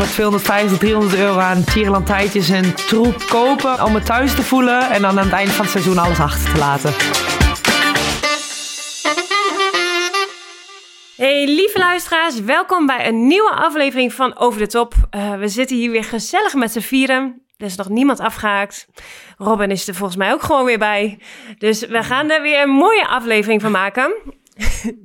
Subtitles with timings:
[0.00, 4.90] voor 250, 300 euro aan tierenlantijtjes en troep kopen om het thuis te voelen.
[4.90, 6.92] En dan aan het einde van het seizoen alles achter te laten.
[11.16, 14.94] Hey lieve luisteraars, welkom bij een nieuwe aflevering van Over de Top.
[15.10, 17.42] Uh, we zitten hier weer gezellig met z'n vieren.
[17.56, 18.86] Er is nog niemand afgehaakt.
[19.36, 21.18] Robin is er volgens mij ook gewoon weer bij.
[21.58, 24.14] Dus we gaan er weer een mooie aflevering van maken.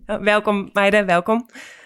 [0.32, 1.46] welkom meiden, welkom.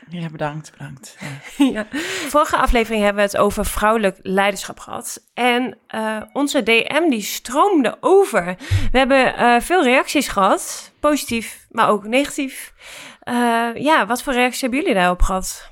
[0.09, 1.17] Ja, bedankt, bedankt.
[1.73, 1.87] Ja.
[2.27, 5.23] Vorige aflevering hebben we het over vrouwelijk leiderschap gehad.
[5.33, 8.55] En uh, onze DM die stroomde over.
[8.91, 12.73] We hebben uh, veel reacties gehad, positief, maar ook negatief.
[13.23, 15.71] Uh, ja, wat voor reacties hebben jullie daarop gehad?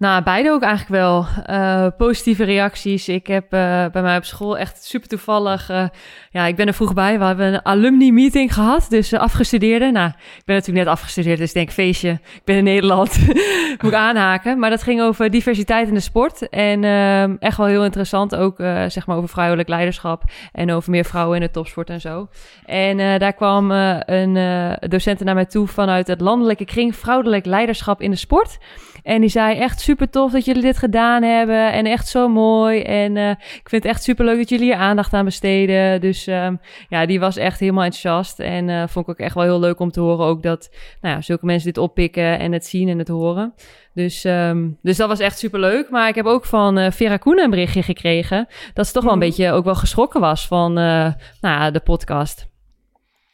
[0.00, 1.26] Nou, beide ook eigenlijk wel.
[1.50, 3.08] Uh, positieve reacties.
[3.08, 5.70] Ik heb uh, bij mij op school echt super toevallig.
[5.70, 5.84] Uh,
[6.30, 7.18] ja, ik ben er vroeg bij.
[7.18, 8.86] We hebben een alumni meeting gehad.
[8.88, 9.92] Dus afgestudeerden.
[9.92, 11.38] Nou, ik ben natuurlijk net afgestudeerd.
[11.38, 12.10] Dus ik denk feestje.
[12.10, 13.18] Ik ben in Nederland.
[13.80, 14.58] Moet ik aanhaken.
[14.58, 16.48] Maar dat ging over diversiteit in de sport.
[16.48, 16.84] En
[17.38, 18.36] echt wel heel interessant.
[18.36, 18.56] Ook
[18.88, 20.22] zeg maar over vrouwelijk leiderschap.
[20.52, 22.28] En over meer vrouwen in de topsport en zo.
[22.64, 28.10] En daar kwam een docent naar mij toe vanuit het landelijke kring vrouwelijk leiderschap in
[28.10, 28.58] de sport.
[29.02, 31.72] En die zei echt super tof dat jullie dit gedaan hebben.
[31.72, 32.82] En echt zo mooi.
[32.82, 36.00] En uh, ik vind het echt super leuk dat jullie hier aandacht aan besteden.
[36.00, 38.38] Dus um, ja, die was echt helemaal enthousiast.
[38.38, 41.14] En uh, vond ik ook echt wel heel leuk om te horen ook dat nou
[41.14, 43.54] ja, zulke mensen dit oppikken en het zien en het horen.
[43.94, 45.90] Dus, um, dus dat was echt super leuk.
[45.90, 48.46] Maar ik heb ook van uh, Vera Koenen een berichtje gekregen.
[48.74, 52.48] Dat ze toch wel een beetje ook wel geschrokken was van nou ja, de podcast.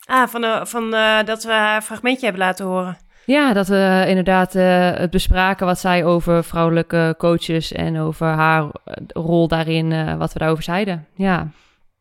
[0.05, 0.91] Ah, van, de, van
[1.25, 3.05] dat we haar fragmentje hebben laten horen.
[3.27, 8.69] Ja, dat we inderdaad uh, het bespraken wat zij over vrouwelijke coaches en over haar
[9.09, 11.07] rol daarin, uh, wat we daarover zeiden.
[11.15, 11.49] Ja.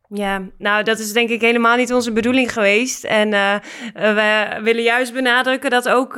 [0.08, 3.04] Ja, nou, dat is denk ik helemaal niet onze bedoeling geweest.
[3.04, 3.30] En
[3.94, 6.12] we willen juist benadrukken dat ook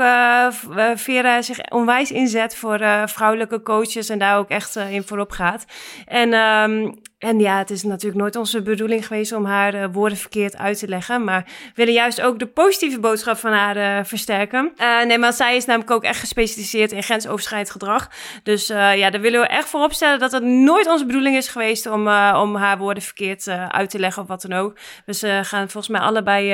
[0.94, 5.64] Vera zich onwijs inzet voor vrouwelijke coaches en daar ook echt in voorop gaat.
[6.06, 10.18] En um, en ja, het is natuurlijk nooit onze bedoeling geweest om haar uh, woorden
[10.18, 11.24] verkeerd uit te leggen.
[11.24, 14.72] Maar we willen juist ook de positieve boodschap van haar uh, versterken.
[14.76, 18.10] Uh, nee, maar zij is namelijk ook echt gespecialiseerd in grensoverschrijdend gedrag.
[18.42, 21.86] Dus ja, daar willen we echt voor opstellen dat het nooit onze bedoeling is geweest
[21.86, 24.78] om, om haar woorden verkeerd uit te leggen of wat dan ook.
[25.06, 26.48] Dus we gaan volgens mij allebei,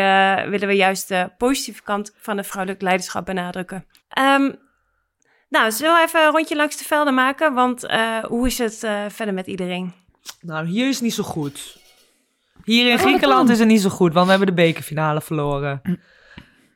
[0.51, 3.87] willen we juist de positieve kant van het vrouwelijk leiderschap benadrukken.
[4.19, 4.57] Um,
[5.49, 7.55] nou, zullen we even een rondje langs de velden maken?
[7.55, 7.87] Want
[8.23, 10.04] hoe is het verder met iedereen?
[10.41, 11.83] Nou, hier is het niet zo goed.
[12.65, 15.81] Hier in Griekenland is het niet zo goed, want we hebben de bekerfinale verloren.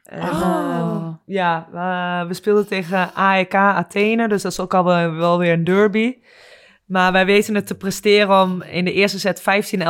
[0.02, 0.98] En, oh.
[1.00, 5.38] uh, ja, uh, we speelden tegen AEK Athene, dus dat is ook al wel, wel
[5.38, 6.16] weer een derby.
[6.88, 9.44] Maar wij weten het te presteren om in de eerste set 15-11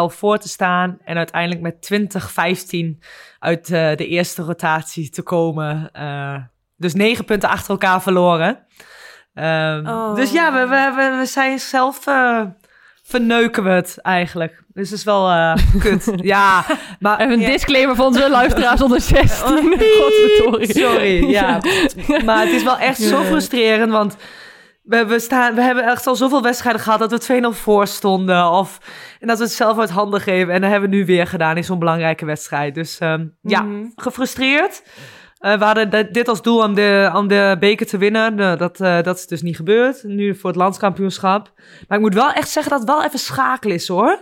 [0.07, 0.99] voor te staan.
[1.05, 2.09] En uiteindelijk met
[2.97, 2.99] 20-15
[3.39, 5.91] uit uh, de eerste rotatie te komen.
[5.97, 6.37] Uh,
[6.77, 8.49] dus negen punten achter elkaar verloren.
[9.35, 10.15] Um, oh.
[10.15, 12.43] Dus ja, we, we, we zijn zelf uh,
[13.09, 14.63] verneuken we het eigenlijk.
[14.73, 16.13] Dus het is wel uh, kut.
[16.17, 16.65] ja,
[17.01, 17.21] maar...
[17.21, 17.51] Even een ja.
[17.51, 19.77] disclaimer voor onze luisteraars onder 16.
[20.61, 21.61] Sorry, ja.
[22.25, 24.17] maar het is wel echt zo frustrerend, want...
[24.83, 28.51] We, we, staan, we hebben echt al zoveel wedstrijden gehad dat we 2-0 voor stonden.
[28.51, 28.79] Of,
[29.21, 30.55] en dat we het zelf uit handen geven.
[30.55, 32.75] En dat hebben we nu weer gedaan in zo'n belangrijke wedstrijd.
[32.75, 33.51] Dus um, mm -hmm.
[33.51, 33.85] ja, mhm.
[33.97, 34.83] gefrustreerd.
[35.41, 38.37] Uh, we hadden dit als doel om de, om de beker te winnen.
[38.37, 40.03] De, dat, uh, dat is dus niet gebeurd.
[40.03, 41.51] Nu voor het landskampioenschap.
[41.89, 44.19] Maar ik moet wel echt zeggen dat het wel even schakel is hoor.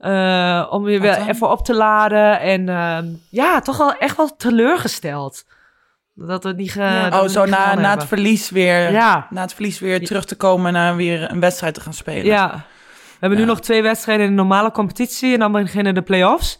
[0.00, 2.40] Uh, om je weer even op te laden.
[2.40, 2.98] En uh,
[3.30, 5.44] ja, toch wel echt wel teleurgesteld.
[6.14, 8.92] Dat we niet ge, Oh, zo na, na het verlies weer.
[8.92, 9.26] Ja.
[9.30, 12.24] Na het verlies weer terug te komen en weer een wedstrijd te gaan spelen.
[12.24, 12.48] Ja.
[12.54, 13.44] We hebben ja.
[13.44, 15.32] nu nog twee wedstrijden in de normale competitie.
[15.32, 16.58] En dan beginnen de play-offs.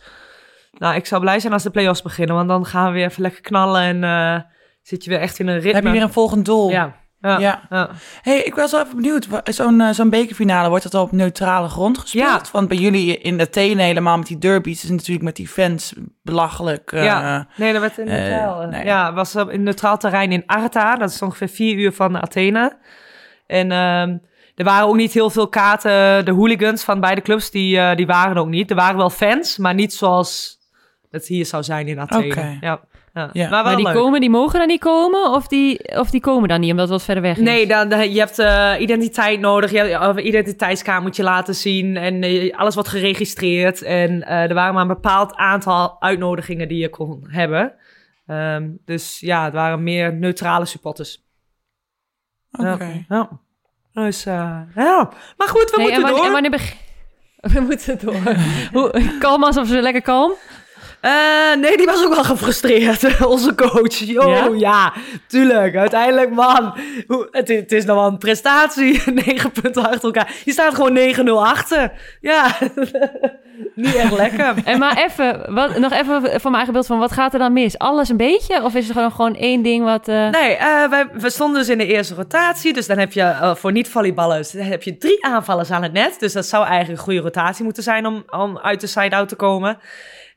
[0.70, 3.22] Nou, ik zou blij zijn als de play-offs beginnen, want dan gaan we weer even
[3.22, 4.40] lekker knallen en uh,
[4.82, 5.72] zit je weer echt in een ritme.
[5.72, 6.70] Heb je weer een volgend doel?
[6.70, 6.98] Ja.
[7.20, 7.38] Ja.
[7.38, 7.62] ja.
[7.70, 7.90] ja.
[8.22, 9.28] hey, ik was wel even benieuwd.
[9.44, 12.46] Zo'n uh, zo'n bekerfinale, wordt dat op neutrale grond gespeeld?
[12.46, 12.52] Ja.
[12.52, 14.84] Want bij jullie in Athene helemaal met die derbies...
[14.84, 15.92] is natuurlijk met die fans
[16.22, 16.92] belachelijk.
[16.92, 18.66] Uh, ja, nee, dat werd in neutraal.
[18.66, 18.84] Nee.
[18.84, 20.96] Ja, was op in neutraal terrein in Arta.
[20.96, 22.78] Dat is ongeveer vier uur van Athene.
[23.46, 23.70] En...
[23.70, 26.24] Uh, er waren ook niet heel veel kaarten.
[26.24, 28.70] De hooligans van beide clubs, die, uh, die waren ook niet.
[28.70, 30.58] Er waren wel fans, maar niet zoals
[31.10, 32.26] het hier zou zijn in Athene.
[32.26, 32.58] Okay.
[32.60, 32.80] Ja.
[33.14, 33.30] Ja.
[33.32, 33.50] ja.
[33.50, 35.30] Maar, maar, die komen, die mogen dan niet komen?
[35.30, 37.42] Of die, of die komen dan niet, omdat het wat verder weg is?
[37.42, 39.70] Nee, dan, je hebt uh, identiteit nodig.
[39.70, 41.96] Je hebt, uh, identiteitskaart moet je laten zien.
[41.96, 43.82] En uh, alles wordt geregistreerd.
[43.82, 47.72] En er waren maar een bepaald aantal uitnodigingen die je kon hebben.
[48.26, 51.24] Um, dus ja, het waren meer neutrale supporters.
[52.52, 52.72] Oké.
[52.72, 53.06] Okay.
[53.08, 53.28] Ja.
[53.92, 54.66] Dus, ja.
[55.36, 56.24] Maar goed, we nee, moeten en wanneer, door.
[56.24, 56.74] En wanneer
[57.54, 58.36] We moeten door.
[58.72, 60.32] Hoe, kalm alsof ze lekker kalm?
[61.00, 61.10] Eh,
[61.60, 63.94] nee, die was ook wel gefrustreerd, onze coach.
[63.98, 64.48] Yo, Ja?
[64.56, 64.92] ja?
[65.26, 65.76] tuurlijk.
[65.76, 66.74] Uiteindelijk, man.
[67.30, 69.02] Het, het is nog wel een prestatie.
[69.26, 70.34] 9 punten achter elkaar.
[70.44, 71.92] Je staat gewoon 9-0 achter.
[72.20, 72.46] Ja,
[73.74, 74.54] niet echt lekker.
[74.64, 77.52] En maar even, wat, nog even van mijn eigen beeld van wat gaat er dan
[77.52, 77.78] mis?
[77.78, 78.62] Alles een beetje?
[78.62, 80.08] Of is er gewoon, gewoon één ding wat...
[80.08, 82.72] eh, Nee, eh, wij, we stonden dus in de eerste rotatie.
[82.72, 86.16] Dus dan heb je voor niet-volleyballers heb je drie aanvallers aan het net.
[86.18, 89.36] Dus dat zou eigenlijk een goede rotatie moeten zijn om, om uit de side-out te
[89.36, 89.78] komen.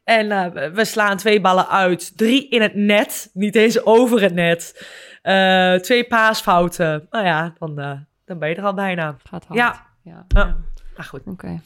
[0.04, 2.18] En eh, we- slaan twee ballen uit.
[2.18, 3.30] Drie in het net.
[3.34, 4.88] Niet eens over het net.
[5.22, 7.08] Eh, twee paasfouten.
[7.10, 7.92] Nou ja, dan, eh,
[8.26, 9.16] dan ben je er al bijna.
[9.30, 9.60] Gaat hard.
[9.60, 9.86] Ja.
[10.04, 10.26] ja.
[10.28, 10.56] Ja.
[10.96, 11.22] Maar goed.
[11.26, 11.62] Oké.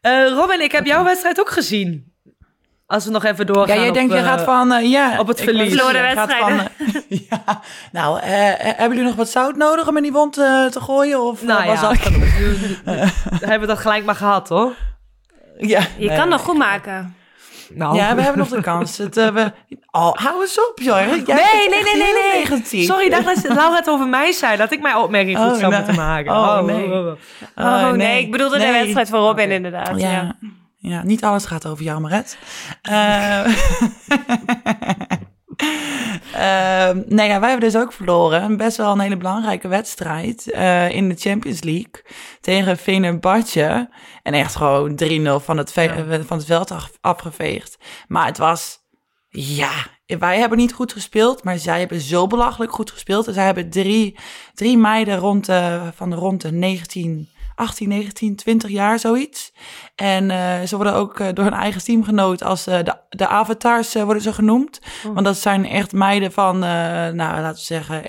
[0.00, 2.12] Eh, Robin, ik heb jouw wedstrijd ook gezien.
[2.86, 5.18] Als we nog even Ja, doorgaan jij op, denkt, je gaat van, ja...
[5.18, 5.74] op het ik verlies.
[5.74, 7.60] Verloren je gaat van, eh, ja,
[7.92, 11.22] nou, hebben jullie nog wat zout nodig om in die wond eh, te gooien?
[11.22, 12.34] Of Nou was ja, dat genoeg?
[13.40, 14.74] dan hebben we dat gelijk maar gehad, hoor.
[15.58, 16.16] Ja, Je nee.
[16.16, 17.16] kan nog goed maken.
[17.74, 17.96] Nou.
[17.96, 18.98] Ja, we hebben nog de kans.
[18.98, 19.52] Het, eh, we...
[19.90, 20.96] oh, hou eens op, joh.
[20.96, 22.38] Jij Nee, nee, nee, nee, nee.
[22.40, 22.86] negatief.
[22.86, 24.56] Sorry, dat is- Laura het over mij zei.
[24.56, 25.74] Dat ik mijn opmerking goed Oh, zou nou.
[25.76, 26.32] moeten maken.
[26.32, 26.84] Oh, nee.
[26.92, 27.12] oh, oh.
[27.56, 28.20] Oh, nee.
[28.22, 28.72] ik bedoelde de Nee.
[28.80, 30.00] wedstrijd voor Robin inderdaad.
[30.00, 30.34] Ja, Ja.
[30.78, 31.02] ja.
[31.02, 32.38] niet alles gaat over jou, Maret.
[32.82, 33.44] Eh
[36.32, 38.56] Ehm, nee, ja, wij hebben dus ook verloren.
[38.56, 42.02] Best wel een hele belangrijke wedstrijd eh, in de Champions League
[42.40, 43.88] tegen Fenerbahce.
[44.22, 47.78] En echt gewoon 3-0 van, het eh, van het veld af- afgeveegd.
[48.08, 48.78] Maar het was,
[49.28, 49.70] ja,
[50.06, 53.26] wij hebben niet goed gespeeld, maar zij hebben zo belachelijk goed gespeeld.
[53.26, 54.18] En zij hebben drie,
[54.54, 57.28] drie meiden rond de, van de rond de 19,
[57.58, 59.52] 18, 19, 20 jaar, zoiets.
[59.94, 63.94] En eh, ze worden ook eh, door hun eigen teamgenoot als eh, de, de avatars
[63.94, 64.80] worden ze genoemd.
[65.02, 68.04] Want dat zijn echt meiden van, nou laten we zeggen,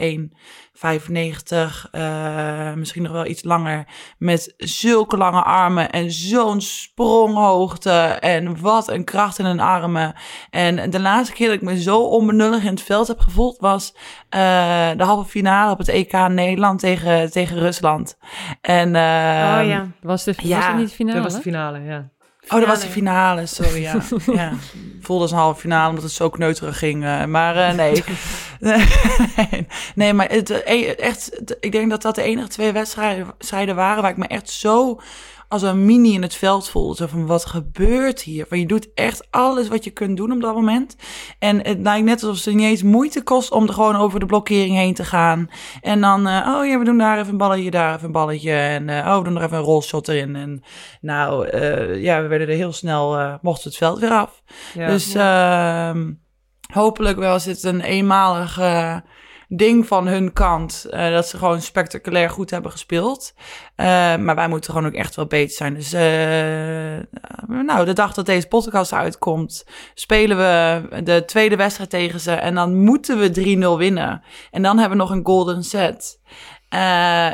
[0.80, 3.86] 1,95, eh misschien nog wel iets langer.
[4.18, 7.92] Met zulke lange armen en zo'n spronghoogte.
[8.20, 10.14] En wat een kracht in hun armen.
[10.50, 13.96] En de laatste keer dat ik me zo onbenullig in het veld heb gevoeld was
[14.30, 18.18] eh, de halve finale op het EK Nederland tegen, tegen Rusland.
[18.62, 19.88] En, eh, Oh ja.
[20.02, 21.16] Was, de, Ja, was het niet de finale?
[21.16, 22.10] Dat was de finale, ja.
[22.50, 23.96] Oh, dat was de finale, sorry, ja.
[24.34, 24.52] ja.
[25.02, 27.04] Voelde als een halve finale, omdat het zo kneuterig ging.
[27.04, 28.04] eh, maar eh, nee.
[29.96, 30.14] nee.
[30.14, 34.12] Maar het, eh, echt, het- ik denk dat dat de enige twee wedstrijden waren waar
[34.12, 35.02] ik me echt zo
[35.50, 36.96] als een mini in het veld voelde.
[36.96, 38.46] Zo van, wat gebeurt hier?
[38.48, 40.96] Van, je doet echt alles wat je kunt doen op dat moment.
[41.40, 44.26] En het lijkt net alsof het niet eens moeite kost om er gewoon over de
[44.26, 45.50] blokkering heen te gaan.
[45.82, 48.52] En dan, eh, oh ja, we doen daar even een balletje, daar even een balletje.
[48.52, 50.36] En eh, oh, we doen er even een rolshot erin.
[50.36, 50.64] En
[51.02, 54.42] nou, eh, ja, we werden er heel snel, mochten het veld weer af.
[54.74, 54.88] ja.
[54.88, 56.12] Dus ehm,
[56.74, 58.98] hopelijk wel is het een eenmalig eh,
[59.52, 60.86] ding van hun kant.
[60.90, 63.34] eh, dat ze gewoon spectaculair goed hebben gespeeld.
[63.76, 63.86] Eh,
[64.16, 65.74] maar wij moeten gewoon ook echt wel beter zijn.
[65.74, 72.20] Dus eh, nou, de dag dat deze podcast uitkomt, spelen we de tweede wedstrijd tegen
[72.20, 72.32] ze.
[72.32, 73.32] En dan moeten we
[73.76, 74.24] 3-0 winnen.
[74.52, 76.20] En dan hebben we nog een golden set.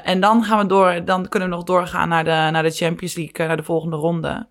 [0.04, 3.16] En dan gaan we door, dan kunnen we nog doorgaan naar de, naar de Champions
[3.16, 4.48] League, naar de volgende ronde.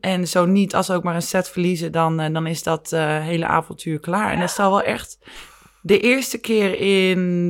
[0.00, 2.90] En zo niet, als we ook maar een set verliezen, dan, dan is dat
[3.20, 4.32] hele avontuur klaar.
[4.32, 5.18] En dat zal wel echt
[5.86, 7.48] de eerste keer in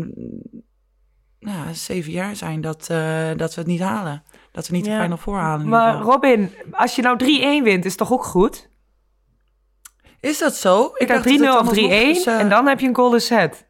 [1.39, 4.23] nou, zeven jaar zijn dat, eh, dat we het niet halen.
[4.53, 5.03] Dat we niet de Ja.
[5.03, 5.59] Final Four halen.
[5.61, 6.01] in ieder Maar.
[6.01, 8.69] Robin, als je nou 3-1 wint, is toch ook goed?
[10.21, 10.91] Is dat zo?
[10.95, 12.89] Ik had 3-0 dat het of 3-1 dan nog eens, eh, en dan heb je
[12.89, 13.67] een golden set.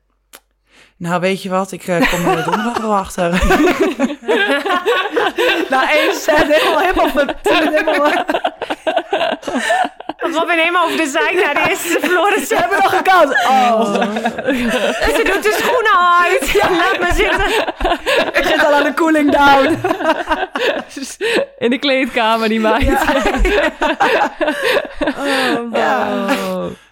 [0.96, 1.72] Nou, weet je wat?
[1.72, 3.30] Ik eh, kom er donderdag wel achter.
[5.70, 8.24] nou, één set, helemaal helemaal helemaal...
[10.34, 13.30] Robin helemaal over de zijk naar de eerste verloren Ze hebben nog een kans.
[13.48, 13.94] Oh,
[15.16, 16.54] Ze doet de schoenen uit.
[16.78, 17.74] Laat me zitten.
[18.40, 19.78] ik zit al aan de cooling down.
[21.58, 22.98] In de kleedkamer, die meid.
[25.72, 26.04] Ja.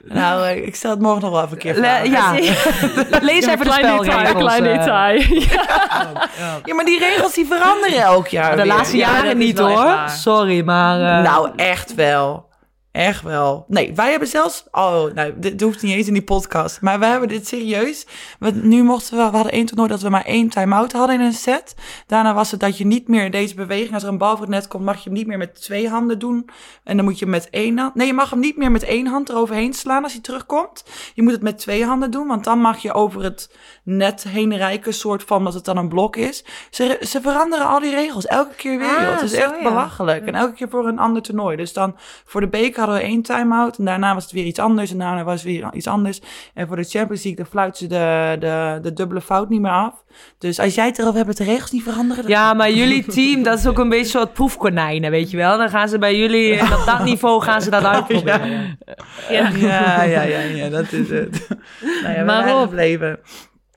[0.09, 2.33] Nou, eh, ik stel het morgen nog wel even een keer Le- ja,
[3.21, 4.43] lees even de klein detail, spelregels.
[4.43, 4.79] klein eh.
[4.79, 5.21] detail.
[6.65, 8.67] Ja, maar die regels die veranderen elk jaar De weer.
[8.67, 9.95] laatste Ja, jaren niet hoor.
[10.09, 11.01] Sorry, maar...
[11.19, 12.49] eh, Nou, echt wel.
[12.95, 13.65] Echt wel.
[13.69, 14.65] Nee, wij hebben zelfs...
[14.71, 16.81] Oh, nou, dit hoeft niet eens in die podcast.
[16.81, 18.07] Maar wij hebben dit serieus.
[18.39, 19.25] Want nu mochten we...
[19.25, 21.75] We hadden één toernooi dat we maar één time-out hadden in een set.
[22.07, 23.95] Daarna was het dat je niet meer deze beweging...
[23.95, 25.89] Als er een bal voor het net komt, mag je hem niet meer met twee
[25.89, 26.49] handen doen.
[26.85, 27.95] En dan moet je hem met één hand...
[27.95, 30.85] Nee, je mag hem niet meer met één hand eroverheen slaan als hij terugkomt.
[31.15, 32.27] Je moet het met twee handen doen.
[32.27, 34.95] Want dan mag je over het net heen reiken.
[34.95, 36.45] soort van dat het dan een blok is.
[36.71, 38.27] Ze, ze veranderen al die regels.
[38.27, 38.89] Elke keer weer.
[38.89, 39.13] Ah.
[39.13, 39.63] Het is echt ja.
[39.63, 40.27] belachelijk.
[40.27, 41.57] En elke keer voor een ander toernooi.
[41.57, 43.79] Dus dan voor de beker hadden we één time-out.
[43.79, 44.91] En daarna was het weer iets anders.
[44.91, 46.21] En daarna was het weer iets anders.
[46.55, 49.71] En voor de Champions League, dan fluiten ze de, de, de dubbele fout niet meer
[49.71, 50.05] af.
[50.39, 52.23] Dus als jij het erover hebt, de regels niet veranderen.
[52.23, 55.59] dan- Ja, maar jullie team, dat is ook een beetje soort proefkonijnen, weet je wel.
[55.59, 58.79] Dan gaan ze bij jullie, op dat niveau gaan ze dat uitproberen.
[59.31, 59.49] Ja.
[59.49, 61.49] Ja, ja, ja, ja, dat is het.
[62.03, 63.19] nou ja, Maar Rob- gebleven.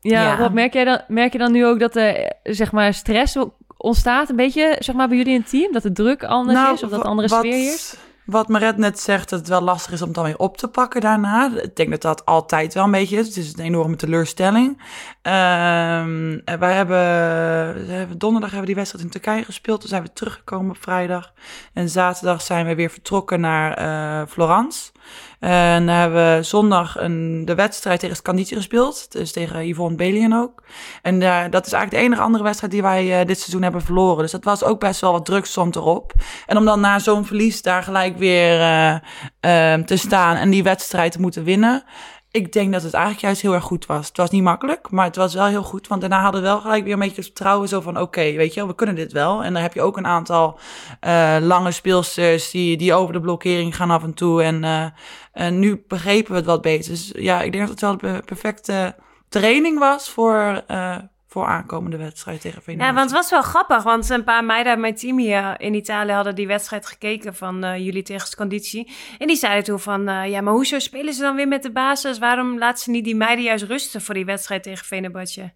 [0.01, 0.35] Ja, Ja.
[0.35, 3.35] Rob, merk, jij dan, merk je dan nu ook dat er zeg maar stress
[3.77, 5.71] ontstaat een beetje zeg maar, bij jullie in het team?
[5.73, 7.97] Dat de druk anders is of dat andere wat, sfeer heerst?
[8.27, 10.67] Wat Maret net zegt, dat het wel lastig is om het dan weer op te
[10.67, 11.51] pakken daarna.
[11.61, 13.27] Ik denk dat dat altijd wel een beetje is.
[13.27, 14.81] Het is een enorme teleurstelling.
[15.21, 19.79] En wij hebben, donderdag hebben we die wedstrijd in Turkije gespeeld.
[19.79, 21.33] Toen zijn we teruggekomen vrijdag.
[21.73, 24.91] En zaterdag zijn we weer vertrokken naar eh, Florence.
[25.39, 29.11] En dan hebben we zondag een, de wedstrijd tegen Scanditi gespeeld.
[29.11, 30.63] Dus tegen Yvonne Belien ook.
[31.01, 33.81] En eh, dat is eigenlijk de enige andere wedstrijd die wij eh, dit seizoen hebben
[33.81, 34.21] verloren.
[34.21, 36.13] Dus dat was ook best wel wat druk stond erop.
[36.45, 38.95] En om dan na zo'n verlies daar gelijk weer eh,
[39.39, 41.83] eh, te staan en die wedstrijd te moeten winnen.
[42.31, 44.07] Ik denk dat het eigenlijk juist heel erg goed was.
[44.07, 45.87] Het was niet makkelijk, maar het was wel heel goed.
[45.87, 47.67] Want daarna hadden we wel gelijk weer een beetje het vertrouwen.
[47.67, 49.43] Zo van, oké, weet je we kunnen dit wel.
[49.43, 50.59] En dan heb je ook een aantal
[50.99, 54.43] eh, lange speelsters die, die over de blokkering gaan af en toe.
[54.43, 54.85] En, eh,
[55.31, 56.91] en nu begrepen we het wat beter.
[56.91, 58.95] Dus ja, ik denk dat het wel de perfecte
[59.29, 60.97] training was voor, eh,
[61.37, 62.83] voor aankomende wedstrijd tegen Venetië.
[62.85, 65.73] Ja, want het was wel grappig, want een paar meiden uit mijn team hier in
[65.73, 68.89] Italië hadden die wedstrijd gekeken van eh, jullie tegen Scandici.
[69.17, 71.71] En die zeiden toen van, eh, ja, maar hoezo spelen ze dan weer met de
[71.71, 72.17] basis?
[72.19, 75.53] Waarom laten ze niet die meiden juist rusten voor die wedstrijd tegen Venebadje?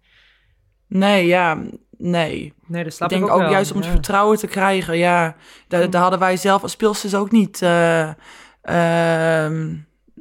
[0.88, 1.54] Nee, ja,
[1.98, 2.52] nee.
[2.66, 3.50] Nee, dat Ik snap denk ik ook, wel.
[3.50, 3.92] juist om het Ja.
[3.92, 4.96] vertrouwen te krijgen.
[4.98, 5.36] Ja,
[5.68, 8.08] daar, daar hadden wij zelf als speelsters ook niet, eh,
[8.62, 9.74] ehm,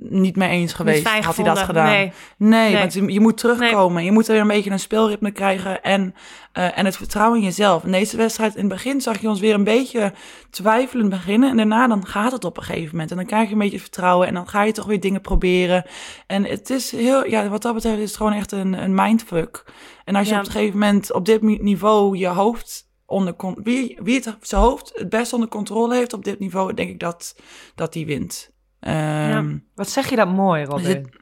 [0.10, 1.08] niet mee eens geweest.
[1.08, 1.86] Had hij dat gedaan?
[1.86, 2.12] Nee.
[2.38, 2.78] Nee, Nee.
[2.80, 4.04] want je, je moet terugkomen.
[4.04, 6.16] Je moet er weer een beetje een speelritme krijgen en,
[6.54, 7.84] eh, en het vertrouwen in jezelf.
[7.84, 10.14] In deze wedstrijd, in het begin zag je ons weer een beetje
[10.50, 11.50] twijfelend beginnen.
[11.50, 13.12] En daarna dan gaat het op een gegeven moment.
[13.12, 15.86] En dan krijg je een beetje vertrouwen en dan ga je toch weer dingen proberen.
[16.28, 19.64] En het is heel, ja, wat dat betreft is het gewoon echt een, een mindfuck.
[20.06, 20.40] En als je Ja.
[20.40, 24.92] op een gegeven moment op dit niveau je hoofd onder wie, wie het zijn hoofd
[24.96, 27.36] het best onder controle heeft op dit niveau, denk ik dat,
[27.76, 28.52] dat die wint.
[28.82, 31.14] Ehm, Wat zeg je dat mooi, Robin?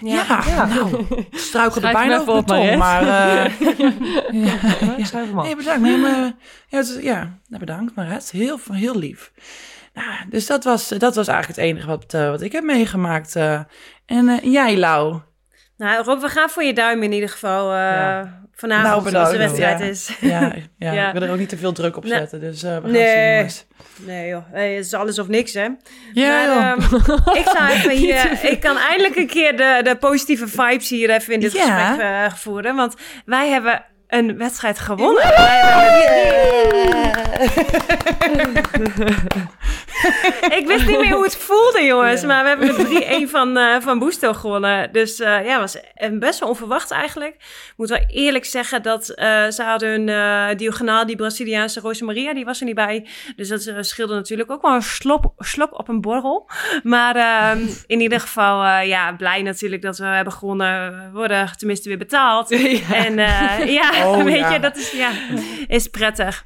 [0.00, 0.66] ja, Ja.
[0.74, 3.02] nou, ik struikelde Schrijf hem bijna even op de maar...
[3.02, 5.04] eh, ja, Ja, ja.
[5.04, 5.44] schrijf hem op.
[5.44, 5.80] Nee, bedankt.
[5.80, 6.18] Nee, maar,
[6.68, 9.32] ja, het is- ja, nou, bedankt, maar het is heel, heel lief.
[9.94, 13.36] Nou, dus dat was, dat was eigenlijk het enige wat, eh, wat ik heb meegemaakt.
[13.36, 13.60] eh.
[14.06, 15.20] en eh, jij, Lau?
[15.76, 18.40] Nou, Rob, we gaan voor je duim in ieder geval eh, Ja.
[18.60, 19.84] Vanavond Nou, als de wedstrijd Ja.
[19.84, 20.10] is.
[20.20, 21.06] Ja, ja, Ja.
[21.06, 22.12] ik wil er ook niet te veel druk op Nee.
[22.18, 23.08] zetten, dus eh, we gaan Nee.
[23.08, 23.66] zien, jongens.
[23.96, 25.66] Nee joh, hey, het is alles of niks hè.
[26.12, 26.94] Ja, maar, ehm,
[27.36, 31.32] ik, zou even hier, ik kan eindelijk een keer de, de positieve vibes hier even
[31.34, 32.74] in dit gesprek eh, voeren.
[32.76, 35.22] Want wij hebben een wedstrijd gewonnen.
[40.58, 42.24] Ik wist niet meer hoe het voelde, jongens.
[42.24, 44.92] Maar we hebben met 3-1 van, eh van Busto gewonnen.
[44.92, 45.78] Dus eh, ja, was
[46.12, 47.34] best wel onverwacht eigenlijk.
[47.34, 52.44] Ik moet wel eerlijk zeggen dat eh, ze hadden hun diagonaal, die Braziliaanse Rosemaria, die
[52.44, 53.06] was er niet bij.
[53.36, 56.50] Dus dat scheelde natuurlijk ook wel een slop, slok op een borrel.
[56.82, 60.90] Maar ehm, in ieder geval, ja, blij natuurlijk dat we hebben gewonnen.
[60.90, 62.50] We worden tenminste weer betaald.
[62.92, 64.52] En eh, ja, Oh, weet ja.
[64.52, 65.10] je, dat is, ja,
[65.66, 66.44] is prettig.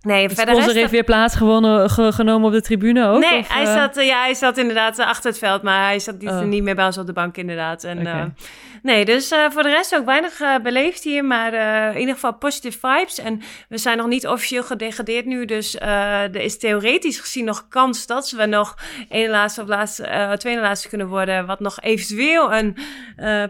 [0.00, 3.20] Nee, De verder sponsor heeft weer plaats gewonnen, ge- genomen op de tribune ook?
[3.20, 3.74] Nee, of, hij, eh?
[3.74, 6.40] zat, eh, ja, hij zat inderdaad eh, achter het veld, maar hij zat niet, Oh.
[6.40, 7.84] niet meer bij ons op de bank inderdaad.
[7.84, 8.34] En,
[8.82, 12.14] nee, dus eh, voor de rest ook weinig eh, beleefd hier, maar eh, in ieder
[12.14, 13.18] geval positive vibes.
[13.18, 18.06] En we zijn nog niet officieel gedegradeerd nu, dus er is theoretisch gezien nog kans
[18.06, 18.76] dat we nog
[19.08, 22.76] één laatste of laatste, tweede laatste kunnen worden, wat nog eventueel een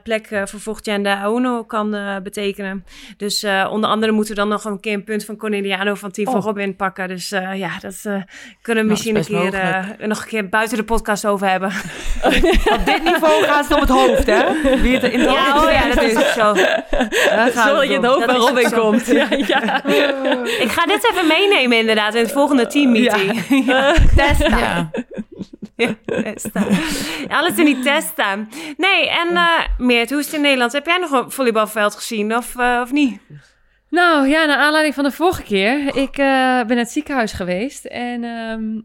[0.02, 2.84] plek voor volgend jaar in de AUNO kan betekenen.
[3.16, 6.26] Dus onder andere moeten we dan nog een keer een punt van Corneliano van Team
[6.26, 6.44] van Oh.
[6.44, 7.08] Robin pakken.
[7.08, 8.24] Dus ja, dat kunnen
[8.62, 11.68] we Nou, misschien een keer, nog een keer buiten de podcast over hebben.
[12.76, 14.80] Op dit niveau gaat het om het hoofd, hè?
[14.80, 16.54] Wie het in het Ja, oh ja, dat is ook zo.
[16.54, 19.06] Daar gaat Zorg dat je het hoofd bij Robin komt.
[19.06, 19.84] Ja, ja.
[20.64, 23.46] Ik ga dit even meenemen inderdaad in het volgende teammeeting.
[23.66, 23.94] Ja.
[24.16, 24.58] Testa.
[24.58, 24.90] Ja.
[25.76, 26.66] Ja, testa.
[27.28, 28.46] Alles in die testa.
[28.76, 29.48] Nee, en eh
[29.78, 30.72] Meert, hoe is het in Nederland?
[30.72, 33.20] Heb jij nog een volleybalveld gezien of, eh, of niet?
[33.90, 35.96] Nou ja, naar aanleiding van de vorige keer.
[35.96, 38.80] Ik eh, ben naar het ziekenhuis geweest en ehm,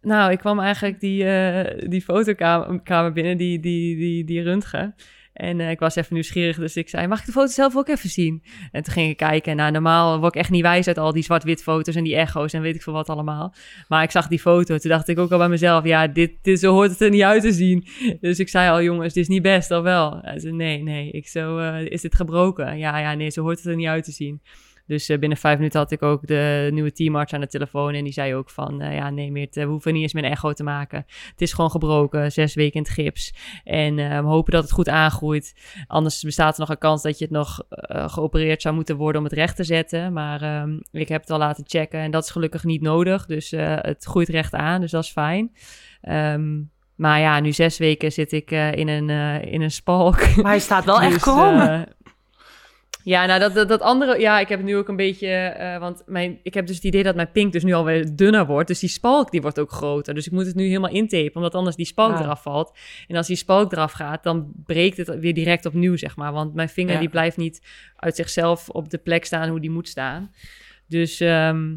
[0.00, 4.94] nou, ik kwam eigenlijk die, eh, die fotokamer kamer binnen, die, die, die, die röntgen.
[5.38, 7.88] En eh, ik was even nieuwsgierig, dus ik zei, mag ik de foto zelf ook
[7.88, 8.42] even zien?
[8.72, 11.12] En toen ging ik kijken en nou, normaal word ik echt niet wijs uit al
[11.12, 13.54] die zwart-wit foto's en die echo's en weet ik veel wat allemaal.
[13.88, 16.60] Maar ik zag die foto, toen dacht ik ook al bij mezelf, ja, dit, dit,
[16.60, 17.86] zo hoort het er niet uit te zien.
[18.20, 20.22] Dus ik zei al, jongens, dit is niet best, of wel?
[20.42, 21.10] Nee, nee.
[21.10, 22.78] Ik zo, eh, is dit gebroken?
[22.78, 24.40] Ja, ja, nee, zo hoort het er niet uit te zien.
[24.88, 27.94] Dus eh, binnen vijf minuten had ik ook de nieuwe teamarts aan de telefoon.
[27.94, 30.52] En die zei ook van, eh, ja, nee meer, we hoeven niet eens een echo
[30.52, 31.04] te maken.
[31.30, 33.34] Het is gewoon gebroken, zes weken in het gips.
[33.64, 35.54] En eh, we hopen dat het goed aangroeit.
[35.86, 39.20] Anders bestaat er nog een kans dat je het nog eh, geopereerd zou moeten worden
[39.20, 40.12] om het recht te zetten.
[40.12, 43.26] Maar ehm, ik heb het al laten checken en dat is gelukkig niet nodig.
[43.26, 45.52] Dus eh, het groeit recht aan, dus dat is fijn.
[46.00, 46.60] Ehm,
[46.98, 50.36] maar ja, nu zes weken zit ik eh, in, een, eh, in een spalk.
[50.36, 51.60] Maar hij staat wel echt Dus, krom.
[51.60, 51.80] eh,
[53.08, 56.02] ja, nou dat, dat, dat andere, ja, ik heb nu ook een beetje, eh, want
[56.06, 58.68] mijn, ik heb dus het idee dat mijn pink dus nu alweer dunner wordt.
[58.68, 60.14] Dus die spalk die wordt ook groter.
[60.14, 62.22] Dus ik moet het nu helemaal intapen, omdat anders die spalk Ja.
[62.22, 62.78] eraf valt.
[63.06, 66.32] En als die spalk eraf gaat, dan breekt het weer direct opnieuw, zeg maar.
[66.32, 66.98] Want mijn vinger Ja.
[67.00, 67.62] die blijft niet
[67.96, 70.32] uit zichzelf op de plek staan hoe die moet staan.
[70.86, 71.74] Dus, ehm,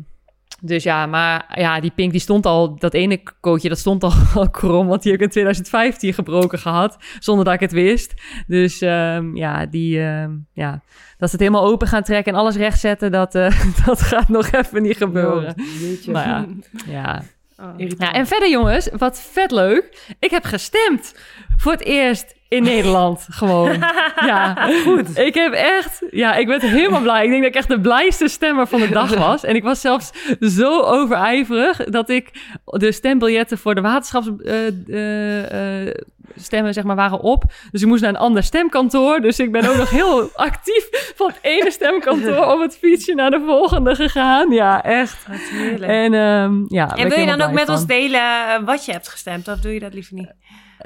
[0.61, 4.13] dus ja, maar ja, die pink die stond al, dat ene kootje dat stond al,
[4.35, 8.13] al krom, want die heb ik in 2015 gebroken gehad, zonder dat ik het wist.
[8.47, 10.81] Dus ehm, ja, die, ehm, ja,
[11.17, 14.51] dat ze het helemaal open gaan trekken en alles rechtzetten, dat, eh, dat gaat nog
[14.51, 15.53] even niet gebeuren.
[15.79, 16.11] Jeetje.
[16.11, 16.45] Maar ja,
[16.85, 17.23] ja.
[17.57, 17.89] Oh.
[17.97, 20.15] Ja, en verder jongens, wat vet leuk.
[20.19, 21.15] Ik heb gestemd
[21.57, 23.77] voor het eerst in Nederland gewoon.
[24.25, 25.17] Ja, goed.
[25.17, 27.23] Ik heb echt, ja, ik ben helemaal blij.
[27.23, 29.43] Ik denk dat ik echt de blijste stemmer van de dag was.
[29.43, 32.29] En ik was zelfs zo overijverig dat ik
[32.65, 35.93] de stembiljetten voor de waterschapsstemmen
[36.35, 37.43] stemmen zeg maar waren op.
[37.71, 39.19] Dus ik moest naar een ander stemkantoor.
[39.19, 43.31] Dus ik ben ook nog heel actief van het ene stemkantoor op het fietsje naar
[43.31, 44.51] de volgende gegaan.
[44.51, 45.27] Ja, echt.
[45.27, 45.91] Wat heerlijk.
[45.91, 49.09] En, ehm, ja, En wil je dan ook met ons delen eh, wat je hebt
[49.09, 49.47] gestemd?
[49.47, 50.31] Of doe je dat liever niet?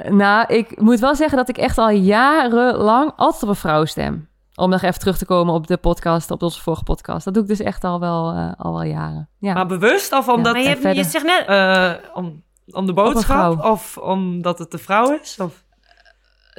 [0.09, 4.27] Nou, ik moet wel zeggen dat ik echt al jarenlang altijd op een vrouw stem.
[4.55, 7.25] Om nog even terug te komen op de podcast, op onze vorige podcast.
[7.25, 9.29] Dat doe ik dus echt al wel, eh, al wel jaren.
[9.39, 9.53] Ja.
[9.53, 10.53] Maar bewust of omdat...
[10.53, 11.45] maar je, zegt net...
[11.47, 13.63] eh, om, om de boodschap?
[13.63, 15.37] Of omdat het de vrouw is?
[15.39, 15.63] Of...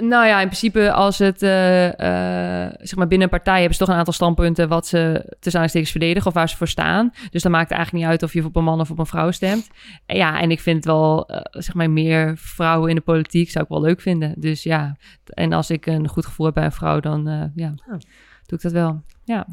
[0.02, 1.86] Nou ja, in principe als het, eh,
[2.66, 5.60] eh, zeg maar binnen een partij hebben ze toch een aantal standpunten wat ze tussen
[5.60, 7.10] aanhalingstekens verdedigen of waar ze voor staan.
[7.30, 9.06] Dus dan maakt het eigenlijk niet uit of je op een man of op een
[9.06, 9.68] vrouw stemt.
[10.06, 13.64] En ja, en ik vind wel, eh, zeg maar, meer vrouwen in de politiek zou
[13.64, 14.34] ik wel leuk vinden.
[14.36, 17.68] Dus ja, en als ik een goed gevoel heb bij een vrouw, dan eh, ja,
[17.68, 17.92] Oh.
[18.46, 19.02] doe ik dat wel.
[19.24, 19.46] Ja.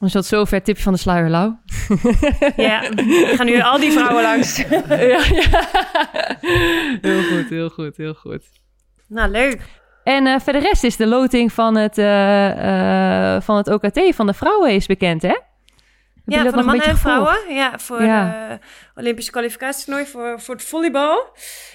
[0.00, 1.54] Dus tot zover tipje van de sluier, Lau.
[2.56, 4.56] Ja, we gaan nu al die vrouwen langs.
[4.88, 5.68] ja, ja.
[7.00, 8.62] Heel goed, heel goed, heel goed.
[9.08, 9.60] Nou, leuk.
[10.04, 14.26] En eh verder rest is de loting van het, eh, eh, van het OKT van
[14.26, 15.36] de vrouwen is bekend, hè?
[16.26, 17.38] Ja, van de mannen een en vrouwen.
[17.54, 18.48] Ja, voor Ja.
[18.94, 21.28] de Olympische kwalificatietoernooi voor, voor het volleybal.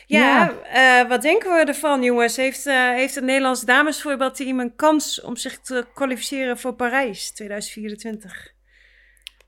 [0.06, 1.08] Ja, Ja.
[1.08, 2.36] wat denken we ervan, jongens?
[2.36, 2.63] Heeft,
[2.96, 8.52] heeft het Nederlands damesvoetbalteam een kans om zich te kwalificeren voor Parijs 2024?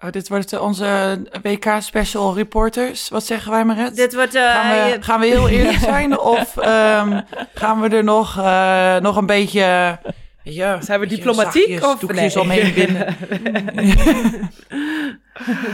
[0.03, 3.09] Oh, dit wordt eh, onze WK Special Reporters.
[3.09, 3.95] Wat zeggen wij, Maret?
[3.95, 4.35] Dit wordt...
[4.35, 6.19] eh, Gaan we, je- gaan we heel eerlijk zijn?
[6.19, 7.21] Of ehm,
[7.53, 9.97] gaan we er nog, eh, nog een beetje...
[10.43, 12.43] Ja, Zijn we diplomatiek zachtjes of doekjes nee?
[12.43, 13.07] omheen binden?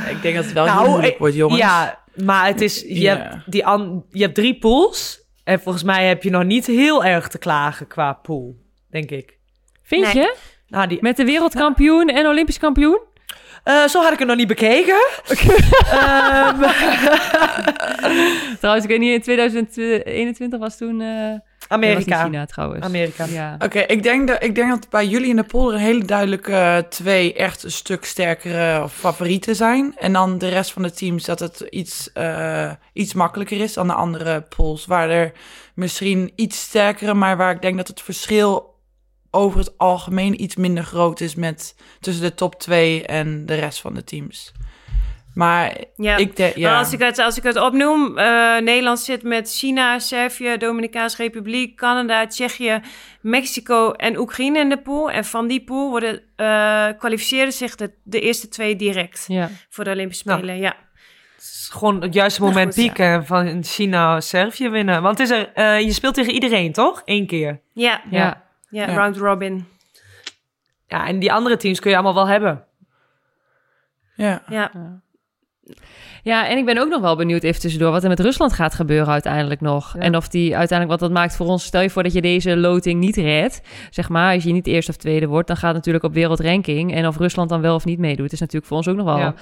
[0.09, 1.59] ik denk dat het wel heel Nou, moeilijk wordt, jongens.
[1.59, 5.25] Ja, maar het is, je, hebt die an, je hebt drie pools.
[5.43, 8.55] En volgens mij heb je nog niet heel erg te klagen qua pool,
[8.89, 9.37] denk ik.
[9.83, 10.15] Vind Nee.
[10.15, 10.35] je?
[10.67, 12.99] Nou, die, Met de wereldkampioen en olympisch kampioen?
[13.67, 14.97] Eh, zo had ik het nog niet bekeken.
[15.91, 16.61] Ehm,
[18.59, 21.01] Trouwens, ik weet niet, in 2021 was toen...
[21.01, 21.33] eh,
[21.67, 22.23] Amerika.
[22.23, 22.85] China trouwens.
[22.85, 23.25] Amerika.
[23.25, 23.55] Ja.
[23.59, 26.51] Oké, ik, denk dat- ik denk dat bij jullie in de polder een hele duidelijke
[26.53, 29.93] eh, twee echt een stuk sterkere favorieten zijn.
[29.97, 33.87] En dan de rest van de teams dat het iets, eh, iets makkelijker is dan
[33.87, 34.85] de andere pools.
[34.85, 35.31] Waar er
[35.73, 38.75] misschien iets sterkere, maar waar ik denk dat het verschil
[39.37, 43.81] over het algemeen iets minder groot is met tussen de top twee en de rest
[43.81, 44.51] van de teams.
[45.33, 46.15] Maar ja.
[46.15, 46.69] ik denk, ja.
[46.69, 51.17] Maar als ik het, als ik het opnoem, eh, Nederland zit met China, Servië, Dominicaanse
[51.17, 52.81] Republiek, Canada, Tsjechië,
[53.21, 55.11] Mexico en Oekraïne in de pool.
[55.11, 59.49] En van die pool worden, eh, kwalificeren zich de, de eerste twee direct ja.
[59.69, 60.39] voor de Olympische Nou.
[60.39, 60.57] Spelen.
[60.57, 60.75] Ja.
[61.35, 62.89] Het is gewoon het juiste Nou, moment goed, ja.
[62.89, 65.01] pieken van China, Servië winnen.
[65.01, 67.01] Want het is er, eh, je speelt tegen iedereen, toch?
[67.05, 67.59] Eén keer.
[67.73, 68.46] Ja, ja.
[68.69, 68.87] Ja.
[68.87, 68.93] Ja.
[68.95, 69.65] round robin.
[70.87, 72.63] Ja, en die andere teams kun je allemaal wel hebben.
[74.15, 74.43] ja.
[74.49, 74.71] Ja.
[76.23, 78.73] Ja, en ik ben ook nog wel benieuwd even tussendoor wat er met Rusland gaat
[78.75, 79.93] gebeuren uiteindelijk nog.
[79.93, 79.99] Ja.
[79.99, 81.65] En of die uiteindelijk wat dat maakt voor ons.
[81.65, 84.91] Stel je voor dat je deze loting niet redt, zeg maar, als je niet eerste
[84.91, 86.93] of tweede wordt, dan gaat het natuurlijk op wereldranking.
[86.93, 89.17] En of Rusland dan wel of niet meedoet, is natuurlijk voor ons ook nog wel
[89.17, 89.33] Ja.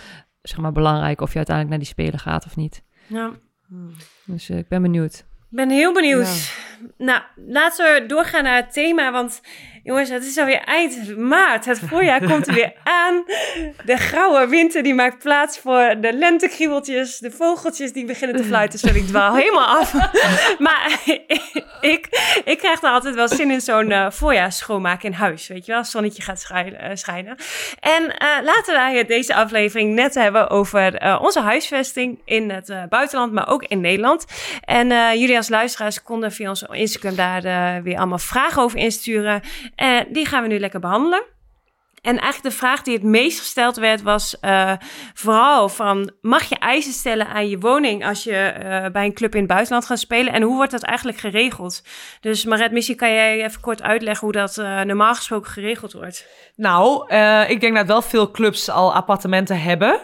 [0.41, 2.83] zeg maar, belangrijk of je uiteindelijk naar die spelen gaat of niet.
[3.07, 3.31] ja.
[4.25, 5.25] Dus eh, ik ben benieuwd.
[5.49, 6.51] Ik ben heel benieuwd.
[6.97, 9.11] Nou, laten we doorgaan naar het thema.
[9.11, 9.41] Want
[9.85, 11.65] Jongens, het is alweer eind maart.
[11.65, 13.23] Het voorjaar komt er weer aan.
[13.85, 17.17] De grauwe winter die maakt plaats voor de lentekriebeltjes.
[17.17, 18.79] De vogeltjes die beginnen te fluiten.
[18.79, 19.93] Sorry, ik dwaal helemaal af.
[20.65, 20.99] maar
[21.93, 22.07] ik,
[22.45, 25.47] ik krijg dan altijd wel zin in zo'n uh, voorjaarsschoonmaak in huis.
[25.47, 26.39] Weet je wel, zonnetje gaat
[26.93, 27.37] schijnen.
[27.79, 32.73] En uh, laten wij het deze aflevering net hebben over uh, onze huisvesting in het
[32.89, 34.25] buitenland, maar ook in Nederland.
[34.61, 34.87] En
[35.19, 39.41] jullie als luisteraars konden via ons Instagram daar weer allemaal vragen over insturen.
[39.75, 41.23] En die gaan we nu lekker behandelen.
[42.05, 44.71] En eigenlijk de vraag die het meest gesteld werd was uh,
[45.13, 46.11] vooral van...
[46.21, 49.49] mag je eisen stellen aan je woning als je uh, bij een club in het
[49.49, 50.33] buitenland gaat spelen?
[50.33, 51.83] En hoe wordt dat eigenlijk geregeld?
[52.19, 56.27] Dus Maret, misschien kan jij even kort uitleggen hoe dat normaal gesproken geregeld wordt.
[56.55, 57.15] Nou,
[57.47, 59.99] ik denk dat wel veel clubs al appartementen hebben.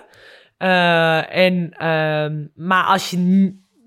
[1.29, 3.17] en, ehm, maar als je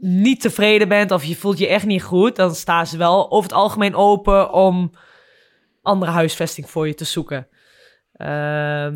[0.01, 2.37] niet tevreden bent of je voelt je echt niet goed...
[2.37, 4.91] dan staan ze wel over het algemeen open om
[5.85, 7.49] andere huisvesting voor je te zoeken.
[8.17, 8.27] Uh,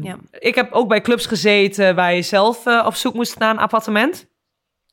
[0.03, 0.19] ja.
[0.31, 3.59] Ik heb ook bij clubs gezeten waar je zelf uh, op zoek moest naar een
[3.59, 4.29] appartement.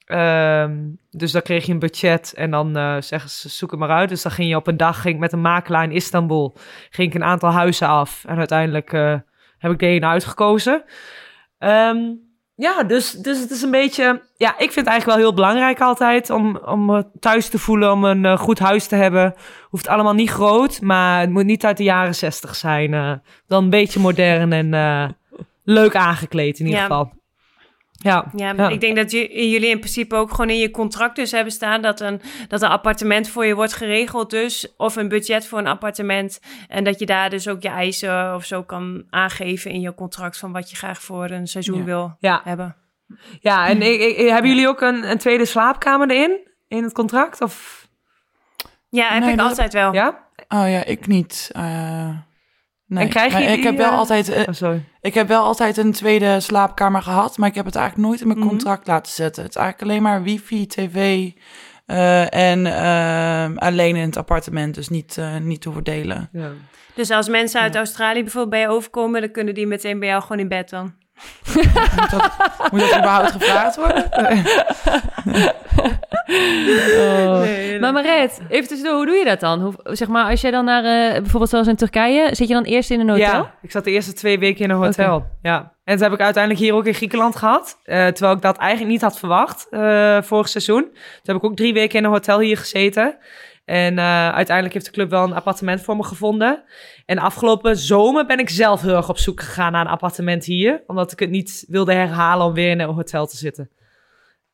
[0.05, 0.69] Uh,
[1.09, 4.09] dus dan kreeg je een budget en dan uh, zeggen ze zoek het maar uit.
[4.09, 6.57] Dus dan ging je op een dag ging ik met een makelaar in Istanbul
[6.89, 8.25] ging ik een aantal huizen af.
[8.27, 9.15] En uiteindelijk eh,
[9.57, 10.83] heb ik de ene uitgekozen.
[11.59, 12.24] Um,
[12.55, 14.21] ja, dus, dus het is een beetje.
[14.37, 18.03] Ja, ik vind het eigenlijk wel heel belangrijk altijd om, om thuis te voelen, om
[18.03, 19.33] een uh, goed huis te hebben.
[19.69, 22.91] Hoeft allemaal niet groot, maar het moet niet uit de jaren zestig zijn.
[22.91, 23.13] Uh,
[23.47, 25.09] dan een beetje modern en uh,
[25.63, 26.85] leuk aangekleed in ieder ja.
[26.85, 27.11] geval.
[28.05, 31.53] Ja, ja, ik denk dat jullie in principe ook gewoon in je contract dus hebben
[31.53, 35.59] staan dat een, dat een appartement voor je wordt geregeld dus, of een budget voor
[35.59, 36.39] een appartement.
[36.67, 40.37] En dat je daar dus ook je eisen of zo kan aangeven in je contract
[40.37, 42.75] van wat je graag voor een seizoen wil hebben.
[43.39, 47.41] Ja, en ik, ik, hebben jullie ook een, een tweede slaapkamer erin, in het contract?
[47.41, 47.87] Of?
[48.89, 49.93] Ja, heb ik altijd wel.
[49.93, 50.23] Ja?
[50.47, 51.51] Oh ja, ik niet.
[51.55, 52.09] Uh...
[52.87, 54.29] Nee, en krijg je ik heb wel altijd.
[54.29, 54.83] Uh, oh, sorry.
[55.01, 58.27] Ik heb wel altijd een tweede slaapkamer gehad, maar ik heb het eigenlijk nooit in
[58.27, 58.47] mijn mhm.
[58.47, 59.43] contract laten zetten.
[59.43, 61.29] Het is eigenlijk alleen maar wifi, tv
[61.87, 66.29] uh, en uh, alleen in het appartement, dus niet, niet te verdelen.
[66.31, 66.51] Ja.
[66.95, 70.21] Dus als mensen uit Australië bijvoorbeeld bij je overkomen, dan kunnen die meteen bij jou
[70.21, 70.93] gewoon in bed dan?
[71.53, 72.31] Moet, dat,
[72.71, 74.05] moet dat überhaupt gevraagd worden?
[76.99, 77.41] oh.
[77.41, 79.61] nee, Maar Maret, even tussendoor, hoe doe je dat dan?
[79.61, 82.63] Hoe, zeg maar, als jij dan naar, uh, bijvoorbeeld zoals in Turkije, zit je dan
[82.63, 83.25] eerst in een hotel?
[83.25, 85.29] Ja, ik zat de eerste twee weken in een hotel, okay.
[85.41, 85.73] ja.
[85.85, 87.77] En dat heb ik uiteindelijk hier ook in Griekenland gehad.
[87.85, 90.81] Uh, terwijl ik dat eigenlijk niet had verwacht uh, vorig seizoen.
[90.81, 93.17] Toen heb ik ook drie weken in een hotel hier gezeten.
[93.65, 96.63] En uh, uiteindelijk heeft de club wel een appartement voor me gevonden.
[97.05, 100.83] En afgelopen zomer ben ik zelf heel erg op zoek gegaan naar een appartement hier.
[100.87, 103.69] Omdat ik het niet wilde herhalen om weer in een hotel te zitten.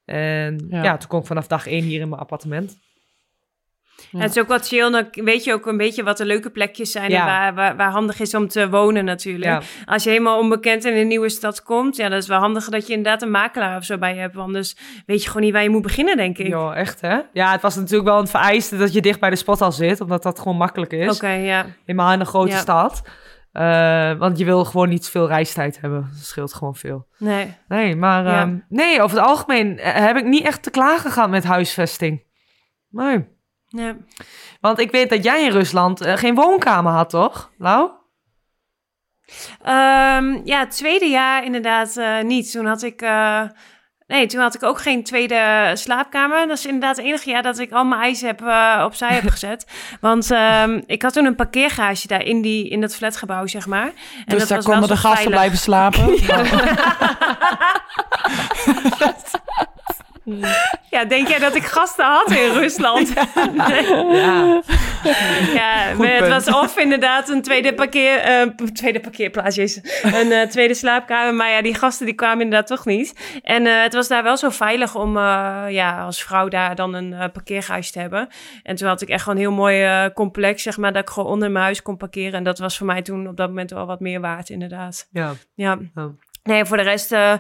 [0.06, 2.80] En ja, ja toen kom ik vanaf dag één hier in mijn appartement.
[4.18, 6.92] Het is ook wat chill, dan weet je ook een beetje wat de leuke plekjes
[6.92, 9.64] zijn en waar, waar, waar, handig is om te wonen natuurlijk.
[9.86, 12.88] Als je helemaal onbekend in een nieuwe stad komt, ja, dat is wel handig dat
[12.88, 15.64] je inderdaad een makelaar of zo bij je hebt, anders weet je gewoon niet waar
[15.64, 16.48] je moet beginnen, denk ik.
[16.48, 17.20] Ja, echt hè?
[17.34, 20.02] Ja, het was natuurlijk wel een vereiste dat je dicht bij de spot al zit,
[20.02, 21.16] omdat dat gewoon makkelijk is.
[21.16, 21.66] Oké, ja.
[21.86, 23.02] Helemaal in een grote stad.
[23.54, 26.10] Uh, want je wil gewoon niet veel reistijd hebben.
[26.14, 27.08] Dat scheelt gewoon veel.
[27.18, 27.54] Nee.
[27.68, 28.42] Nee, maar ja.
[28.42, 32.24] um, nee, over het algemeen eh, heb ik niet echt te klagen gehad met huisvesting.
[32.90, 33.28] Nee.
[33.72, 33.96] Ja.
[34.62, 37.90] Want ik weet dat jij in Rusland uh, geen woonkamer had, toch, Lau?
[39.66, 42.52] Um, ja, het tweede jaar inderdaad uh, niet.
[42.52, 43.02] Toen had ik...
[43.02, 43.42] Uh,
[44.08, 46.48] nee, toen had ik ook geen tweede slaapkamer.
[46.48, 48.42] Dat is inderdaad het enige jaar dat ik al mijn eisen heb,
[48.86, 49.66] opzij heb gezet.
[50.02, 53.86] Want um, ik had toen een parkeergarage daar in, die, in dat flatgebouw, zeg maar.
[53.86, 53.94] En
[54.26, 55.34] dus dat daar was konden de gasten veilig.
[55.34, 56.16] blijven slapen?
[59.00, 59.71] Ja,
[61.08, 63.14] denk jij dat ik gasten had in Rusland?
[63.54, 63.86] Nee.
[65.04, 69.58] Ja, ja maar het was of inderdaad een tweede, parkeer, uh, tweede parkeerplaats,
[70.02, 71.34] een uh, tweede slaapkamer.
[71.34, 73.40] Maar ja, die gasten die kwamen inderdaad toch niet.
[73.44, 75.18] En uh, het was daar wel zo veilig om
[75.68, 78.28] ja, als vrouw daar dan een parkeerhuis te hebben.
[78.64, 81.32] En toen had ik echt gewoon een heel mooi complex, zeg maar, dat ik gewoon
[81.32, 82.34] onder mijn huis kon parkeren.
[82.34, 85.08] En dat was voor mij toen op dat moment wel wat meer waard, inderdaad.
[85.12, 85.34] Ja.
[85.56, 85.78] Ja.
[86.44, 87.34] Nee, voor de rest, uh,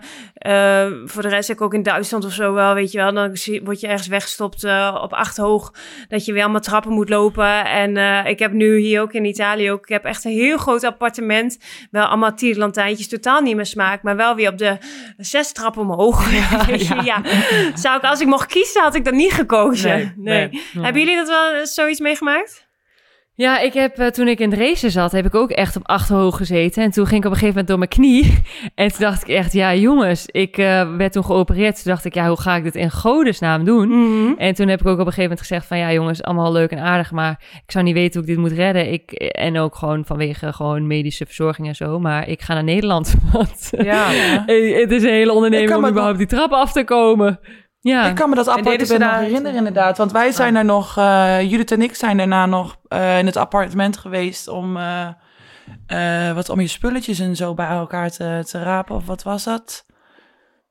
[0.47, 3.13] uh, voor de rest ik ook in Duitsland of zo wel, weet je wel.
[3.13, 5.73] Dan word je ergens weggestopt uh, op acht hoog,
[6.07, 7.65] dat je weer allemaal trappen moet lopen.
[7.65, 10.83] En ik heb nu hier ook in Italië ook, ik heb echt een heel groot
[10.83, 11.57] appartement.
[11.91, 14.77] Wel allemaal tierlantijntjes, totaal niet meer smaak, maar wel weer op de
[15.17, 16.31] zes trappen omhoog.
[16.31, 17.01] Ja, ja.
[17.03, 17.21] ja,
[17.75, 19.89] Zou ik, als ik mocht kiezen, had ik dat niet gekozen.
[19.89, 20.13] Nee.
[20.15, 20.61] nee.
[20.73, 20.83] nee.
[20.83, 22.69] Hebben jullie dat wel zoiets meegemaakt?
[23.41, 25.88] Ja, ik heb eh, toen ik in de race zat, heb ik ook echt op
[25.88, 26.84] achterhoog gezeten.
[26.84, 28.39] En toen ging ik op een gegeven moment door mijn knie.
[28.75, 31.75] En toen dacht ik echt, ja jongens, ik eh, werd toen geopereerd.
[31.84, 33.88] Toen dacht ik, ja, hoe ga ik dit in godesnaam doen?
[33.88, 34.34] Mhm.
[34.38, 36.71] En toen heb ik ook op een gegeven moment gezegd van, ja jongens, allemaal leuk
[36.71, 38.91] en aardig, maar ik zou niet weten hoe ik dit moet redden.
[38.91, 41.99] Ik, en ook gewoon vanwege gewoon medische verzorging en zo.
[41.99, 44.12] Maar ik ga naar Nederland, want Ja.
[44.45, 47.39] eh, het is een hele onderneming om überhaupt die trap af te komen.
[47.82, 48.08] Ja.
[48.08, 49.98] Ik kan me dat appartement nog herinneren inderdaad.
[49.98, 53.38] Want wij zijn er nog, eh, Judith en ik zijn daarna nog eh, in het
[53.38, 58.96] appartement geweest om, eh, wat, om je spulletjes en zo bij elkaar te, te rapen.
[58.96, 59.86] Of wat was dat?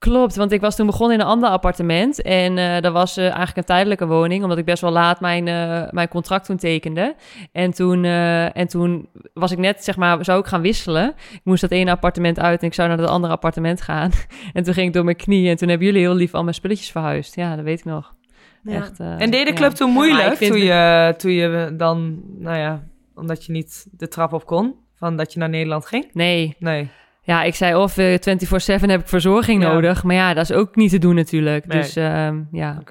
[0.00, 2.22] Klopt, want ik was toen begonnen in een ander appartement.
[2.22, 5.48] En eh dat was eh, eigenlijk een tijdelijke woning, omdat ik best wel laat mijn,
[5.48, 7.14] eh, mijn contract toen tekende.
[7.52, 11.14] En toen, en toen was ik net, zeg maar, zou ik gaan wisselen.
[11.32, 14.10] Ik moest dat ene appartement uit en ik zou naar dat andere appartement gaan.
[14.52, 16.54] en toen ging ik door mijn knie en toen hebben jullie heel lief al mijn
[16.54, 17.34] spulletjes verhuisd.
[17.34, 18.14] Ja, dat weet ik nog.
[18.62, 18.74] Ja.
[18.74, 19.56] Echt, En deed de ja.
[19.56, 22.82] club toen moeilijk, toen, je, toen je dan, nou ja,
[23.14, 26.10] omdat je niet de trap op kon, van dat je naar Nederland ging?
[26.12, 26.90] Nee, Nee.
[27.22, 29.72] Ja, ik zei of eh 24-7 heb ik verzorging Ja.
[29.72, 30.02] nodig.
[30.02, 31.66] Maar ja, dat is ook niet te doen natuurlijk.
[31.66, 31.80] Nee.
[31.80, 32.82] Dus ehm, ja.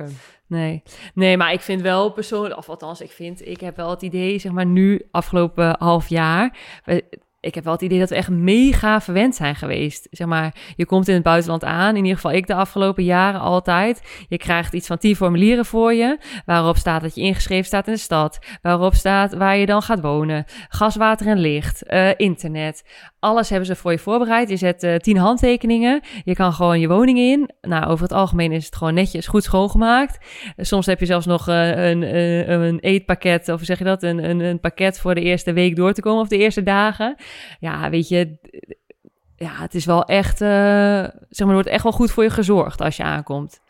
[0.48, 0.84] Nee.
[1.14, 4.40] nee, maar ik vind wel persoonlijk, of althans, ik vind, ik heb wel het idee,
[4.40, 6.58] zeg maar nu, afgelopen half jaar,
[7.42, 10.08] ik heb wel het idee dat we echt mega verwend zijn geweest.
[10.12, 13.40] Zeg maar, je komt in het buitenland aan, in ieder geval ik de afgelopen jaren
[13.40, 14.26] altijd.
[14.28, 17.94] Je krijgt iets van tien formulieren voor je, waarop staat dat je ingeschreven staat in
[17.94, 22.84] de stad, waarop staat waar je dan gaat wonen, gas, water en licht, eh, internet.
[23.20, 24.50] Alles hebben ze voor je voorbereid.
[24.50, 26.02] Je zet eh, tien handtekeningen.
[26.24, 27.50] Je kan gewoon je woning in.
[27.62, 30.26] Nou, over het algemeen is het gewoon netjes goed schoongemaakt.
[30.58, 32.02] Soms heb je zelfs nog eh, een,
[32.52, 34.04] een eetpakket, of zeg je dat?
[34.04, 37.16] Een, een, een pakket voor de eerste week door te komen, of de eerste dagen.
[37.60, 38.38] Ja, weet je,
[39.36, 42.30] ja, het is wel echt, eh, zeg maar, er wordt echt wel goed voor je
[42.30, 43.62] gezorgd als je aankomt.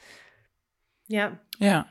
[1.06, 1.40] Ja.
[1.50, 1.88] Ja.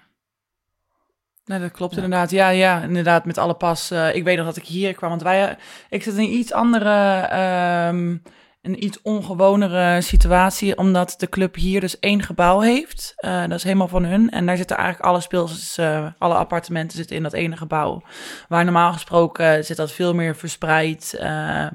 [1.45, 2.31] Nee, dat klopt inderdaad.
[2.31, 3.91] Ja, ja, inderdaad, met alle pas.
[3.91, 5.57] eh, ik weet nog dat ik hier kwam, want wij, eh,
[5.89, 8.17] ik zit in een iets andere, ehm,
[8.63, 13.13] een iets ongewonere situatie, omdat de club hier dus één gebouw heeft.
[13.17, 14.31] Eh, dat is helemaal van hun.
[14.31, 18.03] En daar zitten eigenlijk alle speels, eh, alle appartementen zitten in dat ene gebouw.
[18.49, 21.15] Waar normaal gesproken zit dat veel meer verspreid.
[21.19, 21.67] eh,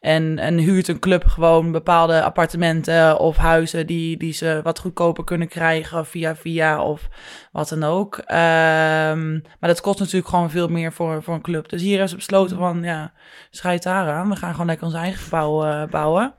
[0.00, 5.24] en, en huurt een club gewoon bepaalde appartementen of huizen die, die ze wat goedkoper
[5.24, 7.08] kunnen krijgen via via of
[7.52, 8.16] wat dan ook.
[8.16, 11.68] Ehm, maar dat kost natuurlijk gewoon veel meer voor, voor een club.
[11.68, 13.12] Dus hier hebben ze besloten van, ja,
[13.50, 14.28] schijt daar aan.
[14.28, 16.34] We gaan gewoon lekker ons eigen gebouw bouwen.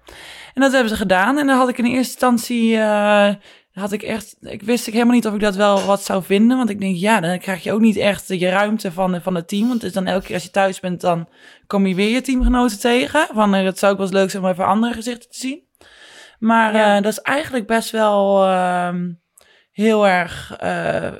[0.53, 1.37] En dat hebben ze gedaan.
[1.37, 3.29] En dan had ik in eerste instantie, eh,
[3.73, 6.57] had ik echt, ik wist ik helemaal niet of ik dat wel wat zou vinden.
[6.57, 9.47] Want ik denk, ja, dan krijg je ook niet echt je ruimte van, van het
[9.47, 9.61] team.
[9.67, 11.27] Want het is dan elke keer als je thuis bent, dan
[11.67, 13.27] kom je weer je teamgenoten tegen.
[13.33, 15.61] Van, eh, het zou ook wel eens leuk zijn om even andere gezichten te zien.
[16.39, 16.95] Maar Ja.
[16.97, 19.11] eh, dat is eigenlijk best wel ehm,
[19.71, 20.57] heel erg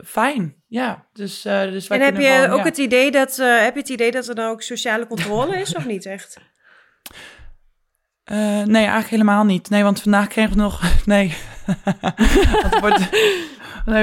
[0.06, 0.56] fijn.
[0.68, 2.64] Ja, dus, dus wij En heb je gewoon, ook ja.
[2.64, 5.86] het idee dat, heb je het idee dat er dan ook sociale controle is, of
[5.86, 6.38] niet echt?
[8.24, 9.70] Eh, nee, eigenlijk helemaal niet.
[9.70, 10.82] Nee, want vandaag kregen we nog...
[11.06, 11.36] Nee.
[12.82, 13.10] Wordt...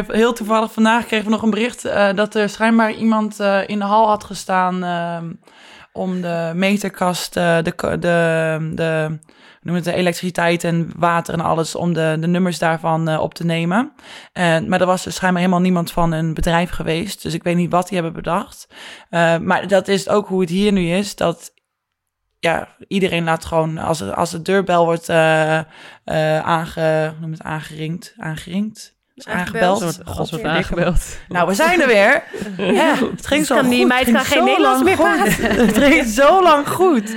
[0.07, 3.79] Heel toevallig vandaag kregen we nog een bericht eh, dat er schijnbaar iemand eh, in
[3.79, 5.33] de hal had gestaan ehm,
[5.93, 7.99] om de meterkast, de, de,
[8.75, 9.19] de,
[9.61, 13.45] noem het, de elektriciteit en water en alles, om de, de nummers daarvan op te
[13.45, 13.93] nemen.
[14.33, 17.57] En maar er was er schijnbaar helemaal niemand van een bedrijf geweest, dus ik weet
[17.57, 18.67] niet wat die hebben bedacht.
[19.43, 21.53] Maar dat is ook hoe het hier nu is, dat
[22.41, 25.59] ja, iedereen laat gewoon, als, als de deurbel wordt eh
[26.05, 29.83] eh aange, noem het, aangeringd, aangeringd, is Aangebeld.
[29.83, 30.17] aangebeld.
[30.17, 31.19] God, wordt aangebeld.
[31.29, 32.23] Nou, we zijn er weer.
[32.75, 33.73] Ja, het ging zo Kan goed.
[33.73, 35.37] die meid Het ging kan geen zo Nederlands lang meer goed.
[35.67, 37.17] Het ging zo lang goed.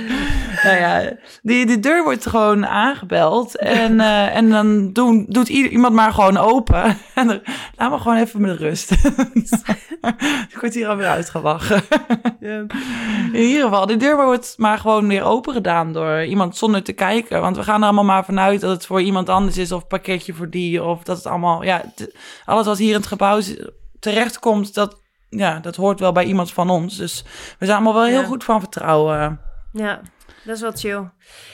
[0.62, 3.56] Nou ja, die, die deur wordt gewoon aangebeld.
[3.58, 6.98] En, eh, en dan doen, doet ieder, iemand maar gewoon open.
[7.14, 7.40] En dan,
[7.76, 8.90] laat me gewoon even met rust.
[10.50, 11.06] Ik word hier alweer
[13.32, 16.92] In ieder geval, de deur wordt maar gewoon weer open gedaan door iemand zonder te
[16.92, 17.40] kijken.
[17.40, 19.72] Want we gaan er allemaal maar vanuit dat het voor iemand anders is.
[19.72, 20.82] Of een pakketje voor die.
[20.82, 21.82] Of dat het allemaal, ja,
[22.44, 23.40] alles wat hier in het gebouw
[24.00, 26.96] terechtkomt, dat, ja, dat hoort wel bij iemand van ons.
[26.96, 27.22] Dus
[27.58, 28.26] we zijn allemaal wel heel Ja.
[28.26, 29.40] goed van vertrouwen.
[29.72, 30.00] Ja,
[30.44, 31.10] dat is wel chill.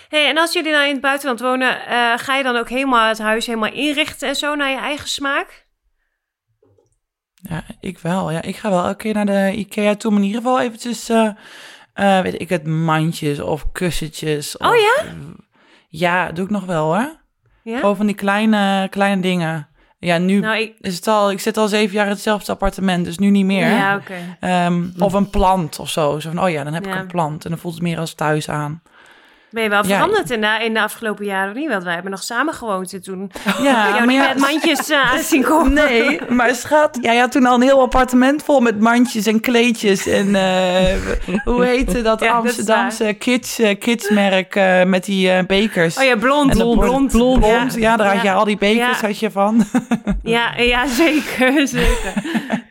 [0.08, 3.08] Hey, en als jullie nou in het buitenland wonen, eh, ga je dan ook helemaal
[3.08, 5.68] het huis helemaal inrichten en zo naar je eigen smaak?
[7.50, 8.30] Ja, ik wel.
[8.30, 10.10] Ja, ik ga wel elke keer naar de IKEA toe.
[10.10, 11.28] Maar in ieder geval eventjes, eh,
[11.94, 14.56] eh, weet ik het, mandjes of kussentjes.
[14.56, 15.04] Oh of- ja?
[15.88, 17.16] Ja, doe ik nog wel hoor.
[17.62, 17.78] Ja?
[17.78, 19.68] Gewoon van die kleine, kleine dingen.
[19.98, 20.74] Ja, nu Nou, ik...
[20.80, 23.68] is het al, ik zit al zeven jaar in hetzelfde appartement, dus nu niet meer.
[23.68, 24.36] Ja, oké.
[24.40, 26.18] Ehm, of een plant of zo.
[26.18, 27.44] Zo van, oh ja, dan heb ik een plant.
[27.44, 28.82] En dan voelt het meer als thuis aan.
[29.50, 29.94] Ben je wel Ja.
[29.96, 31.68] veranderd in, de, in de afgelopen jaren of niet?
[31.68, 33.30] Want wij hebben nog samen gewoond en toen
[33.62, 34.92] Ja, jou maar ja, met mandjes
[35.30, 35.72] zien komen.
[35.72, 40.06] Nee, maar schat, jij had toen al een heel appartement vol met mandjes en kleedjes.
[40.06, 40.94] En eh,
[41.44, 44.54] hoe heette dat Ja, dat is Amsterdamse kids, eh, kidsmerk
[44.86, 45.98] met die bekers?
[45.98, 46.50] Oh ja, blond.
[46.52, 47.38] Blond, blond, blond.
[47.40, 47.74] blond.
[47.74, 49.64] Ja, daar had je al die bekers had je van.
[50.22, 52.12] Ja, ja, zeker, zeker.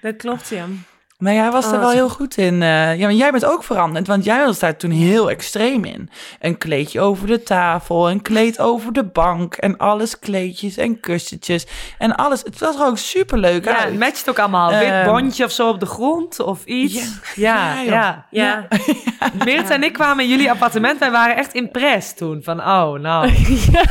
[0.01, 0.65] Dat klopt, ja.
[1.19, 2.62] Maar jij was Oh, er wel wat- heel goed in.
[2.62, 6.10] eh, ja, maar jij bent ook veranderd, want jij was daar toen heel extreem in.
[6.39, 11.67] Een kleedje over de tafel, een kleed over de bank en alles kleedjes en kussentjes
[11.97, 12.41] en alles.
[12.43, 13.89] Het was ook superleuk Ja, uit.
[13.89, 14.69] het matcht ook allemaal.
[14.69, 16.93] Wit Ehm, bondje of zo op de grond of iets.
[17.36, 18.25] Ja, Ja, ja.
[18.29, 18.67] Ja,
[19.69, 20.99] en ik kwamen in jullie appartement.
[20.99, 22.43] Wij waren echt impressed toen.
[22.43, 23.32] Van, oh, nou.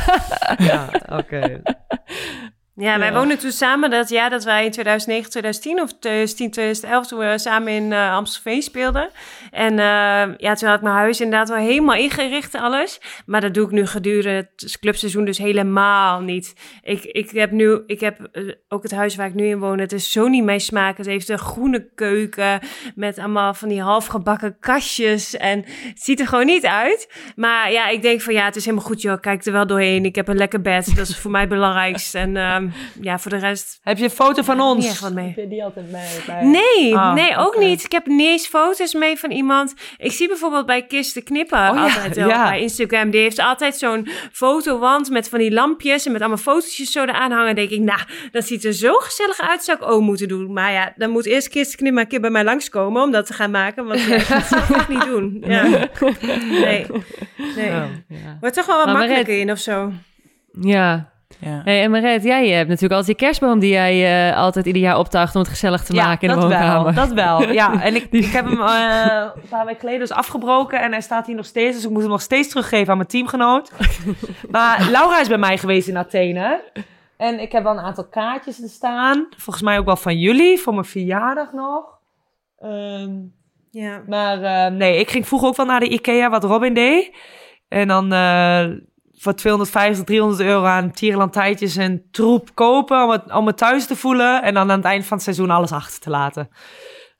[0.69, 1.61] Ja, oké.
[2.79, 3.13] Ja wij Ja.
[3.13, 7.37] woonden toen samen dat jaar dat wij in 2009, 2010 of 2010, 2011 toen we
[7.37, 9.09] samen in eh, Amstelveen speelden.
[9.51, 13.01] En eh, ja, toen had ik mijn huis inderdaad wel helemaal ingericht en alles.
[13.25, 16.53] Maar dat doe ik nu gedurende het clubseizoen dus helemaal niet.
[16.81, 19.79] Ik, ik heb nu, ik heb eh, ook het huis waar ik nu in woon,
[19.79, 20.97] het is zo niet mijn smaak.
[20.97, 22.59] Het heeft een groene keuken
[22.95, 27.13] met allemaal van die halfgebakken kastjes en het ziet er gewoon niet uit.
[27.35, 30.05] Maar ja, ik denk van ja, het is helemaal goed joh, kijk er wel doorheen.
[30.05, 32.17] Ik heb een lekker bed, dat is voor mij het belangrijkste.
[32.17, 32.68] En ehm,
[33.01, 34.83] ja, voor de rest Heb je een foto van ons?
[34.83, 35.33] niet echt wat mee.
[35.35, 36.43] je die altijd mee?
[36.43, 37.83] Nee, Ah, nee, ook niet.
[37.83, 39.73] Ik heb niet eens foto's mee van iemand.
[39.97, 42.49] Ik zie bijvoorbeeld bij Kisten Knippen Oh ja, altijd wel ja.
[42.49, 43.09] bij Instagram.
[43.09, 47.31] Die heeft altijd zo'n fotowand met van die lampjes en met allemaal fotootjes zo eraan
[47.31, 47.55] hangen.
[47.55, 47.99] denk ik, nou,
[48.31, 49.63] dat ziet er zo gezellig uit.
[49.63, 50.53] Zou ik ook moeten doen.
[50.53, 53.25] Maar ja, dan moet eerst Kisten Knippen maar een keer bij mij langskomen om dat
[53.25, 53.85] te gaan maken.
[53.85, 55.43] Want ja, ik kan het zelf echt niet doen.
[55.47, 55.63] Ja.
[56.49, 56.85] Nee,
[57.55, 57.73] nee.
[57.73, 57.85] Oh.
[58.07, 58.37] Ja.
[58.39, 59.91] Wordt toch wel wat Maar makkelijker in of zo.
[60.61, 61.17] ja.
[61.41, 61.61] Ja.
[61.63, 64.97] Hey, en Maret, jij hebt natuurlijk altijd je kerstboom die jij eh, altijd ieder jaar
[64.97, 66.93] optuigt om het gezellig te maken in de dat woonkamer.
[66.93, 67.51] wel, dat wel.
[67.61, 71.01] Ja, en ik, ik heb hem eh, een paar weken geleden dus afgebroken en hij
[71.01, 71.75] staat hier nog steeds.
[71.75, 73.71] Dus ik moet hem nog steeds teruggeven aan mijn teamgenoot.
[74.51, 76.63] Maar Laura is bij mij geweest in Athene.
[77.17, 79.27] En ik heb wel een aantal kaartjes er staan.
[79.37, 81.83] Volgens mij ook wel van jullie, voor mijn verjaardag nog.
[82.59, 83.11] Ehm,
[83.71, 84.01] Ja.
[84.07, 87.15] maar eh, nee, ik ging vroeger ook wel naar de Ikea, wat Robin deed.
[87.67, 88.65] En dan eh,
[89.19, 93.95] voor 250, 300 euro aan tierenlantijtjes en troep kopen om het, om het thuis te
[93.95, 94.43] voelen.
[94.43, 96.49] En dan aan het eind van het seizoen alles achter te laten.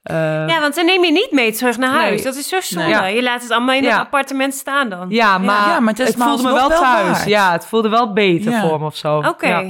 [0.04, 0.16] Eh,
[0.48, 2.16] ja, want dan neem je niet mee terug naar huis.
[2.16, 2.24] Nee.
[2.24, 2.84] Dat is zo zonde.
[2.84, 2.94] Nee.
[2.94, 3.06] Ja.
[3.06, 3.90] Je laat het allemaal in Ja.
[3.90, 5.10] het appartement staan dan.
[5.10, 6.82] ja, maar, Ja, maar het is het maar voelde me wel thuis.
[6.82, 7.26] waard.
[7.28, 8.62] Ja, het voelde wel beter Ja.
[8.62, 9.18] voor me of zo.
[9.18, 9.48] Oké.
[9.48, 9.64] Ja,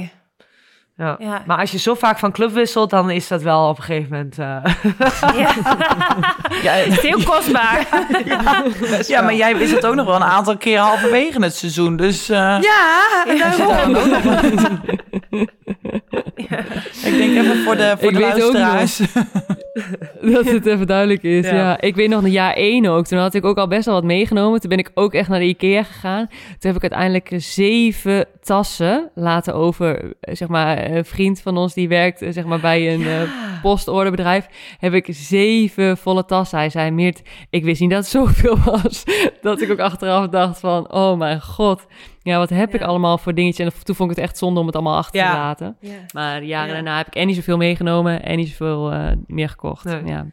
[1.00, 1.16] ja.
[1.18, 1.42] Ja.
[1.46, 4.10] Maar als je zo vaak van club wisselt, dan is dat wel op een gegeven
[4.10, 4.38] moment...
[4.38, 4.74] eh,
[5.40, 5.50] Ja.
[6.62, 7.86] Ja, Het is heel kostbaar.
[9.06, 11.96] ja, maar jij is het ook nog wel een aantal keer halverwege het seizoen.
[11.96, 13.96] Dus eh, ja, en daarom.
[17.04, 19.00] ik denk even voor de, voor Ik de weet ook luisteraars.
[20.32, 21.54] Dat het even duidelijk is, Ja.
[21.54, 21.80] ja.
[21.80, 23.06] Ik weet nog, een jaar één ook.
[23.06, 24.60] Toen had ik ook al best wel wat meegenomen.
[24.60, 26.26] Toen ben ik ook echt naar de Ikea gegaan.
[26.58, 30.14] Toen heb ik uiteindelijk zeven tassen laten over.
[30.20, 33.22] eh, Zeg maar, een vriend van ons die werkt eh, zeg maar, bij een eh,
[33.62, 34.46] postorderbedrijf.
[34.78, 36.58] Heb ik zeven volle tassen.
[36.58, 39.04] Hij zei, Meert, ik wist niet dat het zoveel was.
[39.40, 41.86] Dat ik ook achteraf dacht van, oh mijn god.
[42.22, 43.66] Ja, wat heb ik allemaal voor dingetjes.
[43.74, 45.30] En toen vond ik het echt zonde om het allemaal achter Ja.
[45.30, 45.76] te laten.
[45.80, 45.90] Ja.
[46.12, 46.74] Maar jaren Ja.
[46.74, 49.84] daarna heb ik en niet zoveel meegenomen en niet zoveel eh, meer gekocht.
[49.84, 50.04] Nee.
[50.04, 50.26] Ja.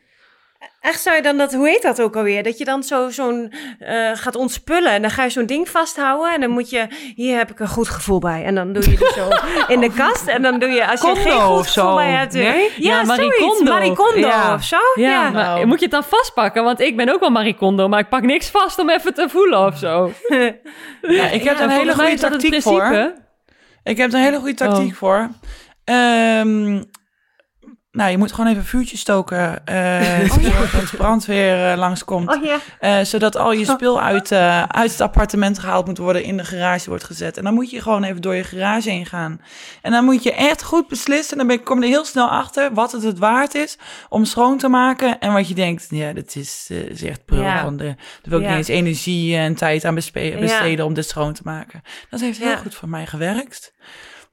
[0.87, 2.43] Echt zou je dan dat, hoe heet dat ook alweer?
[2.43, 6.33] Dat je dan zo, zo'n eh, gaat ontspullen en dan ga je zo'n ding vasthouden
[6.33, 8.43] en dan moet je, hier heb ik een goed gevoel bij.
[8.43, 9.29] En dan doe je het zo
[9.73, 11.81] in de kast en dan doe je, als je Kondo geen goed of zo.
[11.81, 12.35] gevoel bij hebt.
[12.35, 12.71] eh, Nee?
[12.77, 13.55] Ja, Ja, Marie zoiets.
[13.57, 13.71] Kondo.
[13.71, 14.53] Marie Kondo Ja.
[14.53, 14.77] of zo.
[14.95, 15.29] Ja, Ja.
[15.29, 15.65] maar Nou.
[15.65, 16.63] moet je het dan vastpakken?
[16.63, 19.29] Want ik ben ook wel Marie Kondo, maar ik pak niks vast om even te
[19.29, 20.11] voelen of zo.
[21.01, 22.79] Ja, ik heb een hele goede tactiek voor.
[22.79, 23.15] principe.
[23.83, 24.97] Ik heb er een hele goede tactiek Oh.
[24.97, 25.29] voor.
[25.83, 26.83] Ehm,
[27.97, 29.61] nou, je moet gewoon even een vuurtje stoken.
[30.29, 32.35] zodat de brandweer eh, langskomt.
[32.35, 32.53] Oh.
[32.79, 34.31] Eh, zodat al je spul uit,
[34.67, 37.37] uit het appartement gehaald moet worden, in de garage wordt gezet.
[37.37, 39.41] En dan moet je gewoon even door je garage heen gaan.
[39.81, 41.39] En dan moet je echt goed beslissen.
[41.39, 43.77] En dan kom je er heel snel achter wat het het waard is
[44.09, 45.19] om schoon te maken.
[45.19, 47.41] En wat je denkt, ja, dat is, is echt prul.
[47.41, 47.61] Ja.
[47.61, 48.49] Van de, daar wil ik Ja.
[48.49, 51.81] niet eens energie en tijd aan besteden om dit schoon te maken.
[52.09, 53.73] Dat heeft heel goed voor mij gewerkt.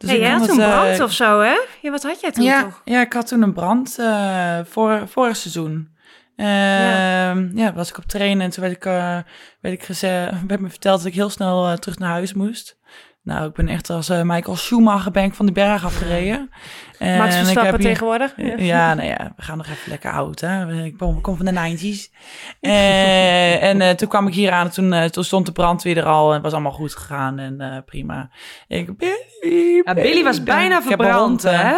[0.07, 1.57] Dus jij had toen eh, brand of zo, hè?
[1.83, 2.81] Ja, wat had jij toen ja, toch?
[2.85, 5.93] ja, ik had toen een brand eh voor, vorig seizoen.
[6.37, 7.73] Ehm, ja.
[7.75, 9.19] was ik op trainen en toen werd ik, eh,
[9.61, 12.77] werd ik geze- werd me verteld dat ik heel snel terug naar huis moest.
[13.25, 16.51] Nou, ik ben echt als eh, Michael Schumacher ben ik van die berg afgereden.
[16.99, 18.35] En Max ik Verstappen heb hier- tegenwoordig.
[18.57, 18.95] Ja.
[18.95, 20.83] nou ja, we gaan nog even lekker oud, hè.
[20.85, 22.11] Ik kom, kom van de 90s.
[22.61, 26.05] Eh, en eh, toen kwam ik hier aan en toen, toen stond de brandweer er
[26.05, 28.31] al en het was allemaal goed gegaan en prima.
[28.69, 31.77] Ik, Billy, Ja, Billy was bijna Ik heb verbrand, hè?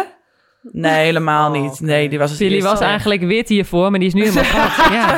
[0.61, 1.71] Nee, helemaal Oh, niet.
[1.71, 1.83] oké.
[1.83, 2.69] Nee, die was het Billy eerste.
[2.69, 4.75] was eigenlijk wit hiervoor, maar die is nu helemaal zwart.
[4.97, 5.17] Ja.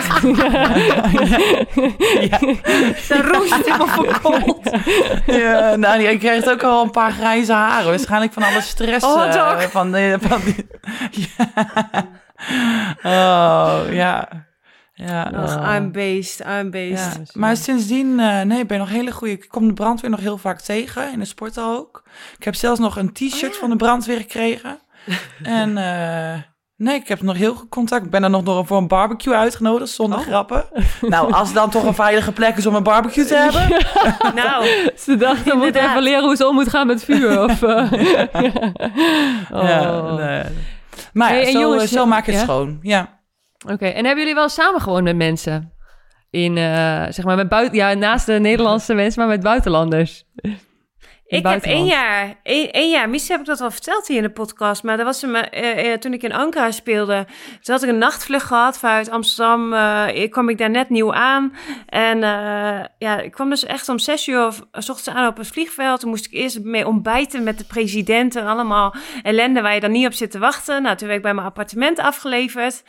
[2.21, 2.37] Ja.
[3.07, 4.69] De roest helemaal verkoold.
[5.25, 7.89] Ja, nou, die- ik kreeg ook al een paar grijze haren.
[7.89, 9.05] Waarschijnlijk van alle stress.
[9.05, 9.71] Oh, eh, toch?
[9.71, 10.67] van de, van die,
[11.37, 11.51] ja.
[13.03, 14.29] Oh, ja.
[14.93, 15.23] Ja.
[15.35, 17.15] Ach, I'm based, I'm based.
[17.15, 19.33] Ja, maar sindsdien, eh, nee, ik ben nog hele goede.
[19.33, 22.03] Ik kom de brandweer nog heel vaak tegen, in de sporthal ook.
[22.37, 24.79] Ik heb zelfs nog een t-shirt van de brandweer gekregen.
[25.43, 26.39] en eh,
[26.75, 28.05] nee, ik heb nog heel goed contact.
[28.05, 30.65] Ik ben er nog door voor een barbecue uitgenodigd, zonder grappen.
[31.01, 33.77] Nou, als het dan toch een veilige plek is om een barbecue te hebben.
[34.43, 34.65] Nou,
[34.97, 35.89] Ze dachten, we moeten Inderdaad.
[35.89, 37.43] even leren hoe ze om moet gaan met vuur.
[37.43, 37.91] Of, eh.
[39.51, 39.63] oh.
[39.63, 40.43] Ja, nee.
[41.13, 42.45] Maar Hey, zo, jongens, zo maak je het ja?
[42.45, 42.79] schoon.
[42.81, 43.19] Ja.
[43.71, 45.73] Oké, en hebben jullie wel samen gewoond met mensen?
[46.29, 50.25] In, eh, zeg maar, met buiten, ja, naast de Nederlandse mensen, maar met buitenlanders.
[51.29, 54.23] Ik heb één jaar, één, één jaar, misschien heb ik dat wel verteld hier in
[54.23, 57.25] de podcast, maar dat was een, eh, eh, toen ik in Ankara speelde.
[57.61, 59.73] Toen had ik een nachtvlucht gehad vanuit Amsterdam.
[59.73, 61.53] eh, ik kwam ik daar net nieuw aan.
[61.85, 62.19] En
[62.97, 65.99] ja, ik kwam dus echt om zes uur of, s ochtends aan op het vliegveld.
[65.99, 69.91] Toen moest ik eerst mee ontbijten met de president en allemaal ellende waar je dan
[69.91, 70.81] niet op zit te wachten.
[70.81, 72.83] Nou, toen werd ik bij mijn appartement afgeleverd.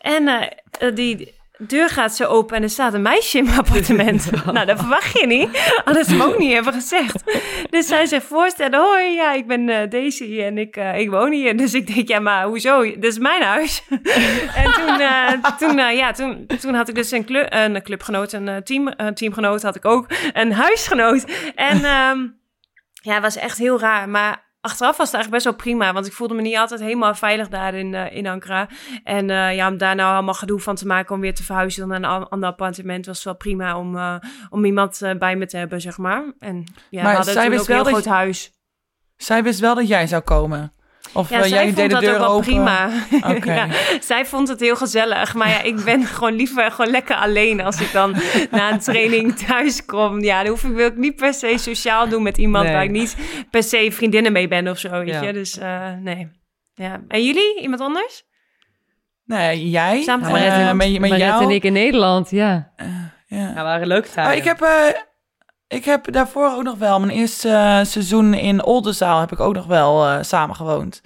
[0.00, 0.48] En
[0.94, 4.44] die deur gaat zo open en er staat een meisje in mijn appartement.
[4.52, 5.48] nou, dat verwacht je niet.
[5.84, 7.22] Anders ik ook niet hebben gezegd.
[7.70, 11.32] Dus zij zegt voorstellen, hoi, ja, ik ben eh, Daisy en ik, eh, ik woon
[11.32, 11.56] hier.
[11.56, 12.82] Dus ik denk, ja, maar hoezo?
[12.82, 13.82] Dit is mijn huis.
[14.62, 18.62] en toen, eh, toen, ja, toen, toen had ik dus een, club, een clubgenoot, een,
[18.64, 21.24] team, een teamgenoot had ik ook, een huisgenoot.
[21.54, 22.18] En ehm,
[23.02, 24.50] ja, het was echt heel raar, maar...
[24.64, 27.48] Achteraf was het eigenlijk best wel prima, want ik voelde me niet altijd helemaal veilig
[27.48, 28.68] daar in, eh, in Ankara.
[29.04, 31.88] En eh, ja, om daar nou allemaal gedoe van te maken om weer te verhuizen
[31.88, 34.14] naar een an- ander appartement, was het wel prima om, eh,
[34.50, 36.32] om iemand bij me te hebben, zeg maar.
[36.38, 38.52] En ja, Maar we hadden zij wist ook een heel wel dat groot huis.
[39.16, 40.72] Zij wist wel dat jij zou komen.
[41.14, 42.44] Of Ja, eh, zij jij vond deed de dat deur ook wel open.
[42.46, 42.90] prima.
[43.36, 43.52] Oké.
[43.60, 43.66] ja,
[44.00, 45.34] zij vond het heel gezellig.
[45.34, 48.16] Maar ja, ik ben gewoon liever gewoon lekker alleen als ik dan
[48.50, 50.22] na een training thuis kom.
[50.22, 52.72] Ja, dan hoef ik, wil ik niet per se sociaal doen met iemand Nee.
[52.74, 53.16] waar ik niet
[53.50, 54.90] per se vriendinnen mee ben of zo.
[54.90, 55.22] Weet Ja.
[55.22, 55.32] je?
[55.32, 56.28] Dus eh, nee.
[56.74, 57.00] Ja.
[57.08, 57.60] En jullie?
[57.60, 58.22] Iemand anders?
[59.24, 60.02] Nee, jij.
[60.02, 61.42] Samen eh, met Mariette jou.
[61.44, 62.72] en ik in Nederland, ja.
[62.76, 63.52] Ja.
[63.54, 64.32] Ja, waren leuke tijden.
[64.32, 64.68] Oh, ik, heb, eh,
[65.72, 69.54] ik heb daarvoor ook nog wel, mijn eerste eh, seizoen in Oldenzaal heb ik ook
[69.54, 71.02] nog wel eh samen gewoond.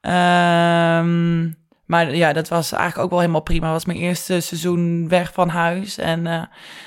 [0.00, 1.48] Ehm,
[1.86, 3.72] maar ja, dat was eigenlijk ook wel helemaal prima.
[3.72, 6.42] Was mijn eerste seizoen weg van huis en eh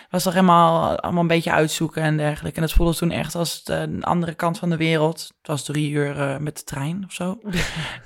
[0.10, 2.56] was toch helemaal allemaal een beetje uitzoeken en dergelijke.
[2.56, 5.32] En dat voelde toen echt als de een andere kant van de wereld.
[5.38, 7.40] Het was drie uur met de trein of zo.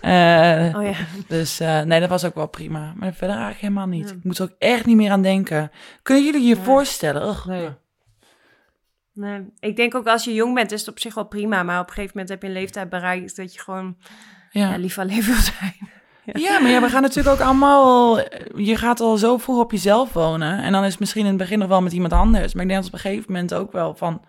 [0.01, 0.93] Oh ja.
[1.28, 2.93] dus nee, dat was ook wel prima.
[2.95, 4.09] Maar verder eigenlijk helemaal niet.
[4.09, 5.72] Ik moet er ook echt niet meer aan denken.
[6.01, 7.28] Kunnen jullie je voorstellen?
[7.28, 7.45] Ugh.
[7.45, 7.70] Nee.
[9.18, 9.45] Nee.
[9.59, 11.63] Ik denk ook als je jong bent is het op zich wel prima.
[11.63, 13.95] Maar op een gegeven moment heb je een leeftijd bereikt dat je gewoon
[14.51, 14.70] ja.
[14.70, 14.78] Ja.
[14.78, 15.76] lief alleen wil zijn.
[16.45, 18.20] ja, maar ja, we gaan natuurlijk ook allemaal...
[18.55, 20.63] Je gaat al zo vroeg op jezelf wonen.
[20.63, 22.53] En dan is het misschien in het begin nog wel met iemand anders.
[22.53, 24.22] Maar ik denk dat op een gegeven moment ook wel van...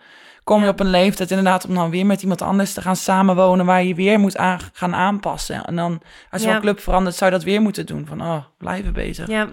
[0.44, 3.66] Kom je op een leeftijd inderdaad om dan weer met iemand anders te gaan samenwonen...
[3.66, 5.64] waar je weer moet aan, gaan aanpassen.
[5.64, 8.06] En dan als je van club verandert, zou je dat weer moeten doen.
[8.06, 9.26] Van, oh, blijven bezig.
[9.26, 9.48] Ja.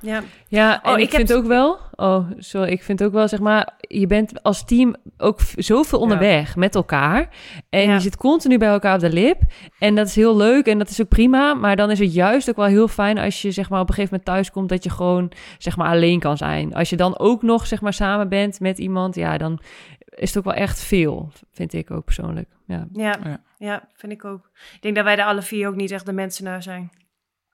[0.00, 0.22] Ja.
[0.48, 1.78] Ja, en Oh, ik, ik heb- vind ook wel...
[1.94, 2.70] Oh, sorry.
[2.70, 3.74] Ik vind ook wel, zeg maar...
[3.80, 7.28] Je bent als team ook zoveel onderweg met elkaar.
[7.70, 7.92] En Ja.
[7.94, 9.40] je zit continu bij elkaar op de lip.
[9.78, 11.54] En dat is heel leuk en dat is ook prima.
[11.54, 13.94] Maar dan is het juist ook wel heel fijn als je zeg maar, op een
[13.94, 14.68] gegeven moment thuis komt...
[14.68, 16.74] dat je gewoon zeg maar, alleen kan zijn.
[16.74, 19.14] Als je dan ook nog zeg maar, samen bent met iemand...
[19.14, 19.60] ja, dan
[19.98, 22.48] is het ook wel echt veel, vind ik ook persoonlijk.
[22.66, 22.86] Ja.
[22.92, 23.16] Ja.
[23.24, 23.40] Ja.
[23.58, 24.50] ja, vind ik ook.
[24.74, 26.90] Ik denk dat wij er alle vier ook niet echt de mensen naar zijn.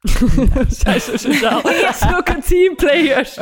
[0.83, 1.61] Zij zo sociaal.
[2.09, 3.33] Zulke teamplayers.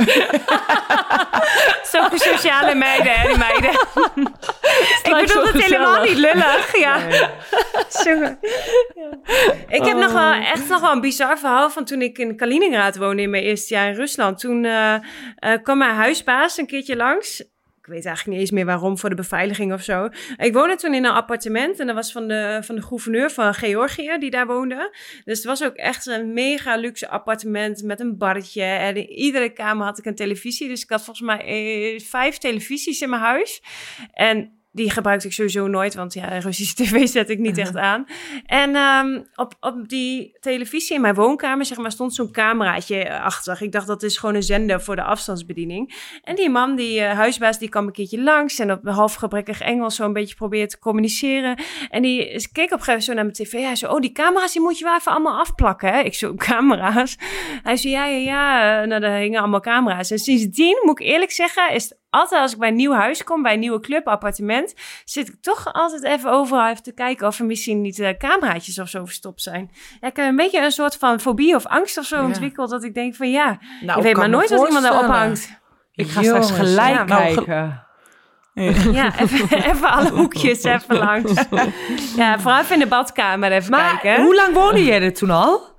[1.92, 3.70] Zulke sociale meiden, hè, die meiden.
[5.02, 6.76] ik bedoel het helemaal niet lullig.
[6.76, 6.98] Ja.
[6.98, 7.20] Nee.
[9.68, 12.96] Ik heb nog wel, echt nog wel een bizar verhaal van toen ik in Kaliningrad
[12.96, 14.38] woonde in mijn eerste jaar in Rusland.
[14.38, 15.00] Toen eh, eh,
[15.62, 17.44] kwam mijn huisbaas een keertje langs.
[17.82, 20.08] Ik weet eigenlijk niet eens meer waarom, voor de beveiliging of zo.
[20.36, 23.54] Ik woonde toen in een appartement en dat was van de, van de gouverneur van
[23.54, 24.96] Georgië die daar woonde.
[25.24, 28.62] Dus het was ook echt een mega luxe appartement met een barretje.
[28.62, 30.68] En in iedere kamer had ik een televisie.
[30.68, 33.62] Dus ik had volgens mij eh, vijf televisies in mijn huis.
[34.12, 38.06] En die gebruikte ik sowieso nooit, want ja, Russische tv zet ik niet echt aan.
[38.46, 43.62] En ehm, op, op die televisie in mijn woonkamer, zeg maar, stond zo'n cameraatje achter.
[43.62, 45.94] Ik dacht, dat is gewoon een zender voor de afstandsbediening.
[46.22, 49.60] En die man, die eh, huisbaas, die kwam een keertje langs en op half gebrekkig
[49.60, 51.58] Engels zo een beetje probeerde te communiceren.
[51.90, 53.52] En die keek op een gegeven moment zo naar mijn tv.
[53.52, 56.00] Hij zei, oh, die camera's, die moet je wel even allemaal afplakken, hè?
[56.00, 57.16] Ik zo, camera's?
[57.62, 58.84] Hij zei, ja, ja, ja.
[58.84, 60.10] Nou, daar hingen allemaal camera's.
[60.10, 63.42] En sindsdien, moet ik eerlijk zeggen, is altijd als ik bij een nieuw huis kom,
[63.42, 67.38] bij een nieuwe club, appartement, zit ik toch altijd even overal even te kijken of
[67.38, 69.70] er misschien niet uh, cameraatjes of zo verstopt zijn.
[70.00, 72.24] Ja, ik heb een beetje een soort van fobie of angst of zo Ja.
[72.24, 75.28] ontwikkeld, dat ik denk van ja, Nou, je weet maar nooit wat iemand daarop voorstellen.
[75.28, 75.60] hangt.
[75.94, 77.86] Ik ga straks gelijk ja, nou, kijken.
[78.92, 81.44] Ja, even, even alle hoekjes even langs.
[82.16, 84.24] Ja, vooral even in de badkamer even Maar kijken.
[84.24, 85.70] hoe lang woonde jij er toen al?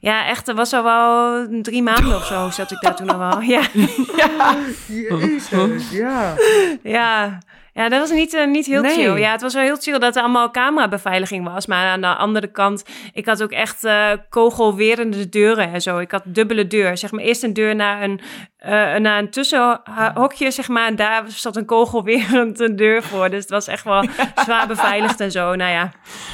[0.00, 3.18] Ja, echt, er was al wel drie maanden of zo zat ik daar toen al
[3.18, 3.40] wel.
[3.40, 3.62] Ja,
[4.86, 6.34] Jezus, ja.
[6.82, 7.38] ja.
[7.76, 8.94] Ja dat was niet, eh, niet heel Nee.
[8.94, 9.18] chill.
[9.18, 11.66] Ja, het was wel heel chill dat er allemaal camerabeveiliging was.
[11.66, 15.98] Maar aan de andere kant, ik had ook echt eh, kogelwerende deuren en zo.
[15.98, 16.96] Ik had dubbele deur.
[16.98, 18.20] Zeg maar eerst een deur naar een,
[18.56, 20.86] eh, naar een tussenhokje, zeg maar.
[20.86, 23.30] En daar zat een kogelwerende deur voor.
[23.30, 24.04] Dus het was echt wel
[24.44, 25.54] zwaar beveiligd en zo.
[25.54, 25.92] Nou ja,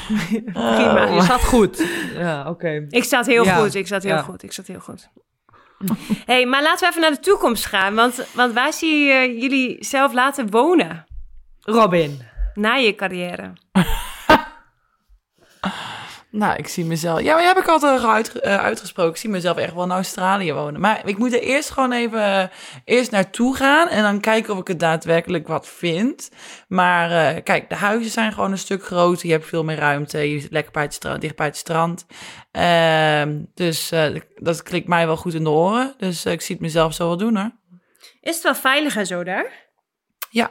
[0.74, 1.04] prima.
[1.14, 1.86] Je zat goed.
[2.18, 2.86] Ja, oké.
[2.88, 3.54] Ik zat heel Ja.
[3.54, 4.22] goed, ik zat heel Ja.
[4.22, 5.08] goed, ik zat heel goed.
[6.26, 7.94] hey, maar laten we even naar de toekomst gaan.
[7.94, 11.04] Want, want waar zie je jullie zelf laten wonen
[11.62, 12.22] Robin.
[12.54, 13.52] na je carrière?
[16.32, 17.20] Nou, ik zie mezelf...
[17.20, 19.12] Ja, maar heb ik altijd uit, eh, uitgesproken.
[19.12, 20.80] Ik zie mezelf echt wel in Australië wonen.
[20.80, 22.48] Maar ik moet er eerst gewoon even eh,
[22.84, 23.88] eerst naartoe gaan...
[23.88, 26.30] en dan kijken of ik het daadwerkelijk wat vind.
[26.68, 29.26] Maar eh, kijk, de huizen zijn gewoon een stuk groter.
[29.26, 30.18] Je hebt veel meer ruimte.
[30.18, 32.06] Je zit lekker bij het strand, dicht bij het strand.
[32.50, 35.94] Ehm, dus eh, dat klikt mij wel goed in de oren.
[35.96, 37.50] Dus ik zie het mezelf zo wel doen, hoor.
[38.20, 39.70] Is het wel veilig en zo daar?
[40.30, 40.50] Ja.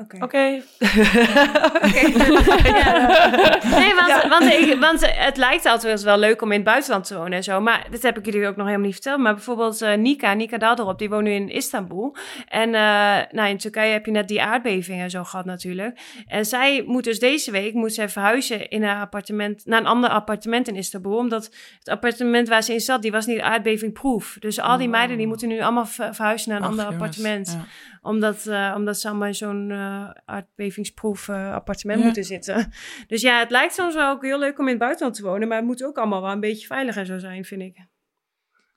[0.00, 0.24] Oké.
[0.24, 0.62] Oké.
[3.80, 7.16] Nee, want, want, ik, want het lijkt altijd wel leuk om in het buitenland te
[7.16, 7.60] wonen en zo.
[7.60, 9.20] Maar dit heb ik jullie ook nog helemaal niet verteld.
[9.20, 12.16] Maar bijvoorbeeld eh, Nika, Nika Dalderop, die woont nu in Istanbul.
[12.48, 15.98] En eh, nou, in Turkije heb je net die aardbeving en zo gehad natuurlijk.
[16.26, 20.10] En zij moet dus deze week moet zij verhuizen in haar appartement, naar een ander
[20.10, 21.16] appartement in Istanbul.
[21.16, 21.44] Omdat
[21.78, 24.36] het appartement waar ze in zat, die was niet aardbevingproof.
[24.38, 27.02] Dus al die meiden die moeten nu allemaal ver- verhuizen naar een Ach, ander jongens,
[27.02, 27.64] appartement ja.
[28.02, 32.04] Omdat, eh, omdat ze allemaal in zo'n eh aardbevingsproef eh, appartement Ja.
[32.04, 32.72] moeten zitten.
[33.06, 35.48] Dus ja, het lijkt soms wel ook heel leuk om in het buitenland te wonen.
[35.48, 37.76] Maar het moet ook allemaal wel een beetje veilig en zo zijn, vind ik.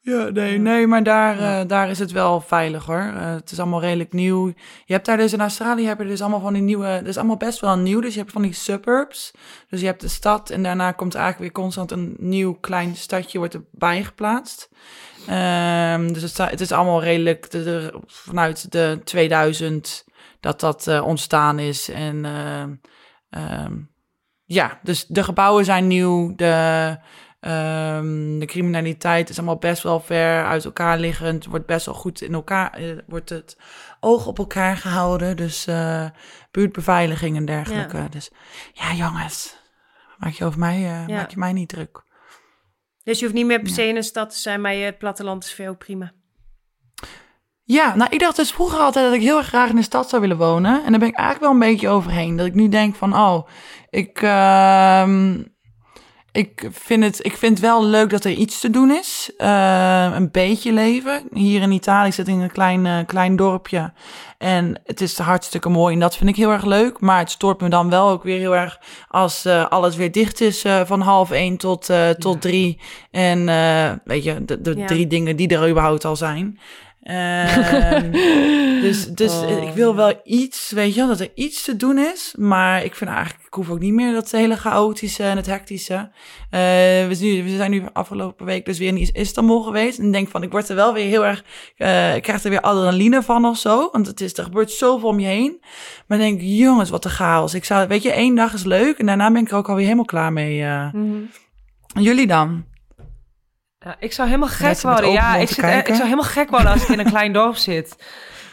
[0.05, 3.13] Ja, nee, nee maar daar, eh, daar is het wel veilig hoor.
[3.15, 4.47] Eh, het is allemaal redelijk nieuw.
[4.85, 6.85] Je hebt daar dus in Australië heb je dus allemaal van die nieuwe.
[6.85, 7.99] Het is allemaal best wel nieuw.
[8.01, 9.31] Dus je hebt van die suburbs.
[9.69, 13.37] Dus je hebt de stad en daarna komt eigenlijk weer constant een nieuw klein stadje
[13.37, 14.69] wordt erbij geplaatst.
[15.27, 20.05] Ehm, dus het, het is allemaal redelijk de, de- vanuit de 2000
[20.39, 21.89] dat dat eh, ontstaan is.
[21.89, 22.25] En
[23.29, 23.75] ehm,
[24.45, 26.35] ja, dus de gebouwen zijn nieuw.
[26.35, 26.97] De,
[27.43, 31.45] Ehm, de criminaliteit is allemaal best wel ver uit elkaar liggend.
[31.45, 32.73] Wordt best wel goed in elkaar.
[32.73, 33.57] eh, wordt het
[33.99, 35.37] oog op elkaar gehouden.
[35.37, 36.05] Dus eh,
[36.51, 38.07] buurtbeveiliging en dergelijke.
[38.09, 38.31] Dus
[38.73, 39.57] ja, jongens.
[40.17, 41.15] Maak je over mij, eh, Ja.
[41.15, 42.03] maak je mij niet druk.
[43.03, 44.97] Dus je hoeft niet meer per se in een stad te zijn, maar je, het
[44.97, 46.11] platteland is veel prima.
[47.63, 50.09] Ja, nou, ik dacht dus vroeger altijd dat ik heel erg graag in de stad
[50.09, 50.83] zou willen wonen.
[50.85, 52.35] En daar ben ik eigenlijk wel een beetje overheen.
[52.35, 53.47] Dat ik nu denk van, oh,
[53.89, 55.43] ik, ehm,
[56.33, 59.31] ik, vind het, ik vind wel leuk dat er iets te doen is.
[59.37, 61.23] Eh, een beetje leven.
[61.33, 63.93] Hier in Italië zit ik in een klein, eh, klein dorpje.
[64.37, 66.99] En het is hartstikke mooi en dat vind ik heel erg leuk.
[66.99, 70.41] Maar het stoort me dan wel ook weer heel erg als eh, alles weer dicht
[70.41, 72.79] is van half één tot, tot drie.
[73.11, 73.45] En
[74.03, 74.85] weet je, de, de Ja.
[74.85, 76.59] drie dingen die er überhaupt al zijn.
[77.03, 78.11] Ehm,
[78.81, 79.63] dus dus Oh.
[79.63, 82.35] ik wil wel iets, weet je wel, dat er iets te doen is.
[82.37, 85.93] Maar ik vind eigenlijk, ik hoef ook niet meer dat hele chaotische en het hectische.
[85.93, 86.59] Eh,
[87.07, 89.99] we, zijn, we zijn nu afgelopen week dus weer in Istanbul geweest.
[89.99, 91.43] En ik denk van, ik word er wel weer heel erg,
[91.77, 93.89] eh, ik krijg er weer adrenaline van of zo.
[93.91, 95.61] Want het is, er gebeurt zoveel om je heen.
[96.07, 97.53] Maar ik denk, jongens, wat een chaos.
[97.53, 98.97] Ik zou, weet je, één dag is leuk.
[98.97, 100.61] En daarna ben ik er ook alweer helemaal klaar mee.
[100.61, 100.93] eh.
[101.93, 102.65] En Jullie dan?
[103.83, 105.11] Ja, ik zou helemaal gek worden.
[105.11, 105.79] Ja, ik, zit, e- kijken.
[105.87, 107.95] ik zou helemaal gek worden als ik in een klein dorp zit.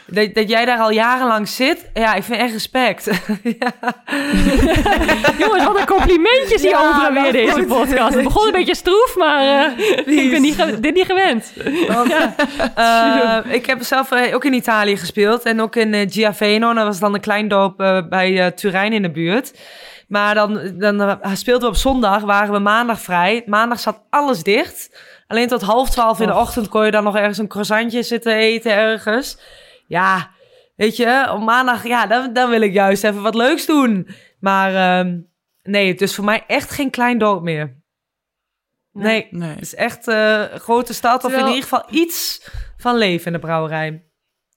[0.07, 1.89] Dat, dat jij daar al jarenlang zit.
[1.93, 3.05] Ja, ik vind echt respect.
[3.59, 3.73] ja.
[5.43, 7.67] Jongens, wat een complimentjes hier Ja, over en weer deze goed.
[7.67, 8.13] podcast.
[8.13, 11.53] Het begon een beetje stroef, maar eh, ik ben niet dit niet gewend.
[12.75, 15.43] Eh, ik heb zelf eh, ook in Italië gespeeld.
[15.43, 16.73] En ook in eh, Giaveno.
[16.73, 19.53] Dat was dan een klein dorp eh, bij eh, Turijn in de buurt.
[20.07, 23.43] Maar dan, dan eh, speelden we op zondag, waren we maandag vrij.
[23.45, 24.89] Maandag zat alles dicht.
[25.31, 28.35] Alleen tot half twaalf in de ochtend kon je dan nog ergens een croissantje zitten
[28.35, 29.37] eten ergens.
[29.87, 30.31] Ja,
[30.75, 34.07] weet je, op maandag, ja, dan, dan wil ik juist even wat leuks doen.
[34.39, 35.19] Maar ehm,
[35.63, 37.79] nee, het is voor mij echt geen klein dorp meer.
[38.93, 39.49] Nee, Nee.
[39.49, 43.33] het is echt eh, een grote stad of in ieder geval iets van leven in
[43.33, 44.05] de brouwerij.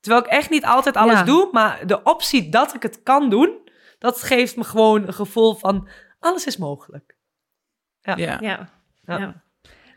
[0.01, 1.25] Terwijl ik echt niet altijd alles Ja.
[1.25, 3.69] doe, maar de optie dat ik het kan doen,
[3.99, 7.17] dat geeft me gewoon een gevoel van alles is mogelijk.
[8.01, 8.17] Ja.
[8.17, 8.39] Ja.
[8.41, 8.69] Ja.
[9.07, 9.43] Ja.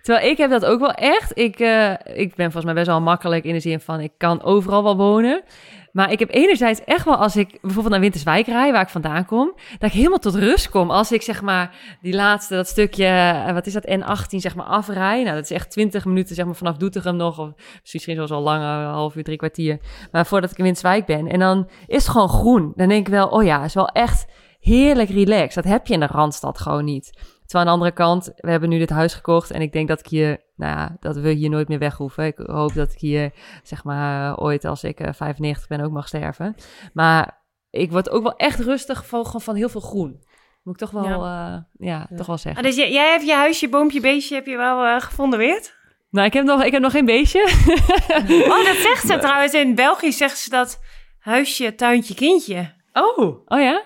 [0.08, 1.38] Terwijl ik heb dat ook wel echt.
[1.38, 4.44] Ik, eh, ik ben volgens mij best wel makkelijk in de zin van ik kan
[4.44, 5.44] overal wel wonen.
[5.92, 9.26] Maar ik heb enerzijds echt wel als ik bijvoorbeeld naar Winterswijk rij, waar ik vandaan
[9.26, 10.92] kom, dat ik helemaal tot rust kom.
[10.92, 14.66] Als ik zeg maar die laatste, dat stukje, eh, wat is dat, N18 zeg maar
[14.66, 15.24] afrij.
[15.24, 17.40] Nou, dat is echt 20 minuten zeg maar vanaf Doetinchem nog.
[17.40, 17.50] Of
[17.82, 19.80] misschien zelfs al langer, half uur, drie kwartier.
[20.12, 21.28] Maar voordat ik in Winterswijk ben.
[21.28, 22.74] En dan is het gewoon groen.
[22.76, 24.26] Dan denk ik wel, oh ja, is wel echt
[24.60, 25.64] heerlijk relaxed.
[25.64, 27.12] Dat heb je in de Randstad gewoon niet.
[27.48, 30.00] Terwijl aan de andere kant, we hebben nu dit huis gekocht en ik denk dat
[30.00, 32.26] ik hier, nou ja, dat we hier nooit meer weg hoeven.
[32.26, 33.32] Ik hoop dat ik hier,
[33.64, 36.56] zeg maar, ooit als ik uh, 95 ben ook mag sterven.
[36.94, 40.26] Maar ik word ook wel echt rustig van, gewoon van heel veel groen.
[40.64, 42.18] Moet ik toch wel, ja, uh, ja, ja.
[42.18, 42.64] toch wel zeggen.
[42.64, 45.76] Ah, dus jij, jij hebt je huisje, boompje, beestje, heb je wel uh, gevonden weer?
[46.10, 47.42] Nou, ik heb nog, ik heb nog geen beestje.
[48.54, 49.54] oh, dat zegt ze trouwens.
[49.54, 50.80] In België zeggen ze dat
[51.20, 52.74] huisje, tuintje, kindje.
[52.94, 53.18] Oh.
[53.46, 53.84] Oh ja?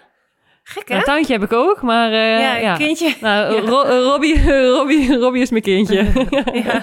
[0.72, 0.95] Gek, hè?
[0.95, 2.11] Een tuintje heb ik ook, maar...
[2.11, 2.76] Uh, ja, een ja.
[2.76, 3.15] kindje.
[3.22, 6.03] Nou, Ro Robbie, Robbie, Robbie is mijn kindje.
[6.53, 6.82] ja.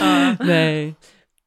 [0.00, 0.38] oh.
[0.46, 0.96] Nee.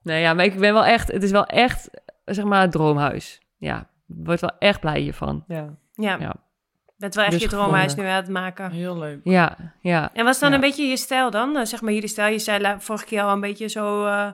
[0.04, 1.12] Nee, ja, maar ik ben wel echt...
[1.12, 1.90] Het is wel echt,
[2.26, 3.40] zeg maar, het droomhuis.
[3.58, 5.44] Ja, ik word wel echt blij hiervan.
[5.48, 5.76] Ja.
[5.94, 6.18] Ja.
[6.20, 6.36] ja.
[6.98, 8.72] Bent wel echt Dus je droomhuis nu aan het maken.
[8.72, 9.20] Heel leuk.
[9.24, 10.10] Ja, ja.
[10.14, 10.56] En wat is dan Ja.
[10.56, 11.56] een beetje je stijl dan?
[11.58, 12.32] Uh, zeg maar jullie stijl.
[12.32, 14.28] Je zei vorige keer al een beetje zo uh,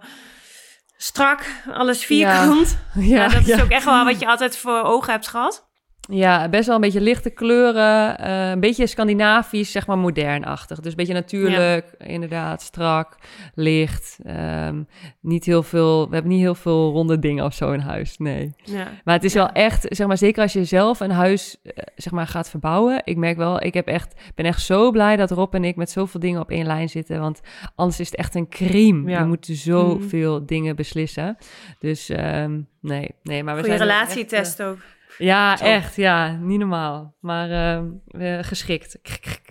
[0.97, 2.77] strak, alles vierkant.
[2.93, 3.61] Ja, Ja, dat is ja.
[3.61, 5.70] ook echt wel wat je altijd voor ogen hebt gehad.
[6.13, 8.17] Ja, best wel een beetje lichte kleuren.
[8.17, 10.79] eh, een beetje Scandinavisch, zeg maar modernachtig.
[10.79, 13.15] Dus een beetje natuurlijk, inderdaad, strak,
[13.55, 14.19] licht.
[14.23, 14.83] ehm,
[15.19, 18.53] niet heel veel, we hebben niet heel veel ronde dingen of zo in huis, nee.
[18.63, 18.87] Ja.
[19.03, 22.13] Maar het is wel echt, zeg maar, zeker als je zelf een huis, eh, zeg
[22.13, 23.01] maar, gaat verbouwen.
[23.03, 25.89] Ik merk wel, ik heb echt, ben echt zo blij dat Rob en ik met
[25.89, 27.19] zoveel dingen op één lijn zitten.
[27.19, 27.39] Want
[27.75, 29.11] anders is het echt een crime.
[29.11, 31.37] Je moet zoveel dingen beslissen.
[31.79, 34.77] Dus ehm, nee, nee, maar we zijn er relatietest ook.
[35.17, 35.63] Ja, Zo.
[35.65, 37.15] echt, ja, niet normaal.
[37.19, 38.97] Maar ehm, eh, geschikt.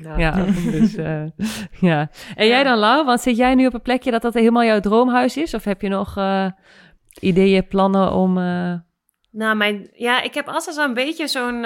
[0.03, 0.19] Ja.
[0.19, 0.45] Ja,
[0.79, 1.23] dus eh,
[1.81, 2.11] ja.
[2.35, 3.05] En jij dan, Lau?
[3.05, 5.55] Want zit jij nu op een plekje dat dat helemaal jouw droomhuis is?
[5.55, 6.47] Of heb je nog eh,
[7.21, 8.39] ideeën, plannen om...
[8.39, 8.75] eh,
[9.31, 11.65] Nou, mijn, ja, ik heb altijd wel een beetje zo'n.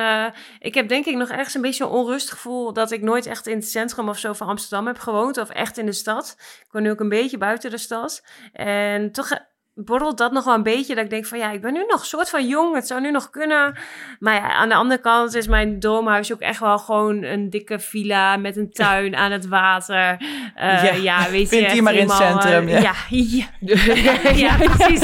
[0.58, 3.46] ik heb denk ik nog ergens een beetje zo'n onrust gevoel dat ik nooit echt
[3.46, 5.38] in het centrum of zo van Amsterdam heb gewoond.
[5.38, 6.36] Of echt in de stad.
[6.38, 8.24] Ik woon nu ook een beetje buiten de stad.
[8.52, 9.28] En toch
[9.74, 10.94] borrelt dat nog wel een beetje.
[10.94, 12.74] Dat ik denk van ja, ik ben nu nog een soort van jong.
[12.74, 13.76] Het zou nu nog kunnen.
[14.18, 17.78] Maar ja, aan de andere kant is mijn droomhuis ook echt wel gewoon een dikke
[17.78, 20.16] villa met een tuin aan het water.
[20.54, 21.46] Eh, Ja, ja, weet je.
[21.46, 22.92] vind die echt maar in het centrum, eh, ja.
[23.08, 24.30] ja, ja.
[24.46, 25.00] ja, precies.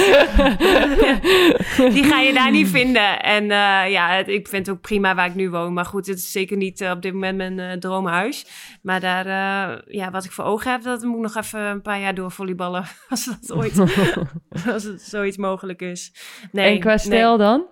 [1.95, 3.23] Die ga je daar niet vinden.
[3.23, 5.73] En eh, ja, het- ik vind het ook prima waar ik nu woon.
[5.73, 8.47] Maar goed, het is zeker niet eh, op dit moment mijn eh, droomhuis.
[8.83, 11.83] Maar daar, eh, ja, wat ik voor ogen heb, dat moet ik nog even een
[11.83, 12.85] paar jaar door volleyballen.
[13.09, 13.75] Als dat ooit,
[14.73, 16.13] als het zoiets mogelijk is.
[16.53, 16.99] Nee, en qua nee.
[16.99, 17.67] stijl dan?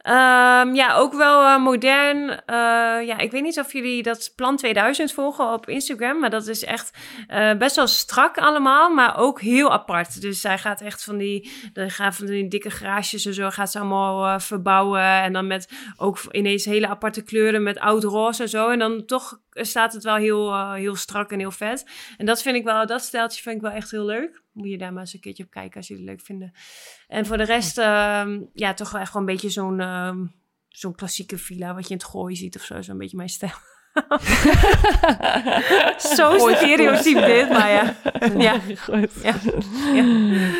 [0.00, 2.30] Ehm, ja, ook wel eh, modern.
[2.30, 2.56] Eh,
[3.06, 6.18] ja, ik weet niet of jullie dat Plan 2000 volgen op Instagram.
[6.18, 8.90] Maar dat is echt eh, best wel strak allemaal.
[8.90, 10.20] Maar ook heel apart.
[10.20, 13.50] Dus zij gaat echt van die, dan gaat van die dikke garages en zo.
[13.50, 15.02] Gaat ze allemaal verbouwen.
[15.02, 18.68] En dan met ook ineens hele aparte kleuren met oud roze en zo.
[18.68, 21.86] En dan toch staat het wel heel, heel strak en heel vet.
[22.16, 24.42] En dat vind ik wel, dat steltje vind ik wel echt heel leuk.
[24.60, 26.52] Moet je daar maar eens een keertje op kijken als jullie het leuk vinden.
[27.08, 30.18] En voor de rest, ehm, ja, toch wel echt gewoon een beetje zo'n ehm,
[30.68, 32.82] zo'n klassieke villa wat je in het gooi ziet of zo.
[32.82, 33.52] Zo'n beetje mijn stijl.
[36.16, 37.94] zo stereotyp dit, maar ja.
[38.38, 38.54] Ja,
[38.84, 39.10] Goed.
[39.22, 39.34] ja,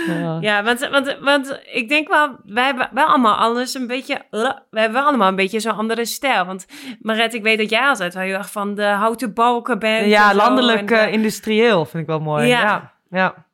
[0.07, 0.39] Ja.
[0.41, 4.61] ja want, want, want ik denk wel, wij hebben wel allemaal anders een beetje, we
[4.71, 6.45] hebben wel allemaal een beetje zo'n andere stijl.
[6.45, 6.67] Want
[7.01, 10.07] Maret, ik weet dat jij altijd wel heel erg van de houten balken bent.
[10.07, 12.47] Ja, landelijk En, eh, industrieel vind ik wel mooi.
[12.47, 12.61] Ja.
[12.61, 13.49] Ja, ja.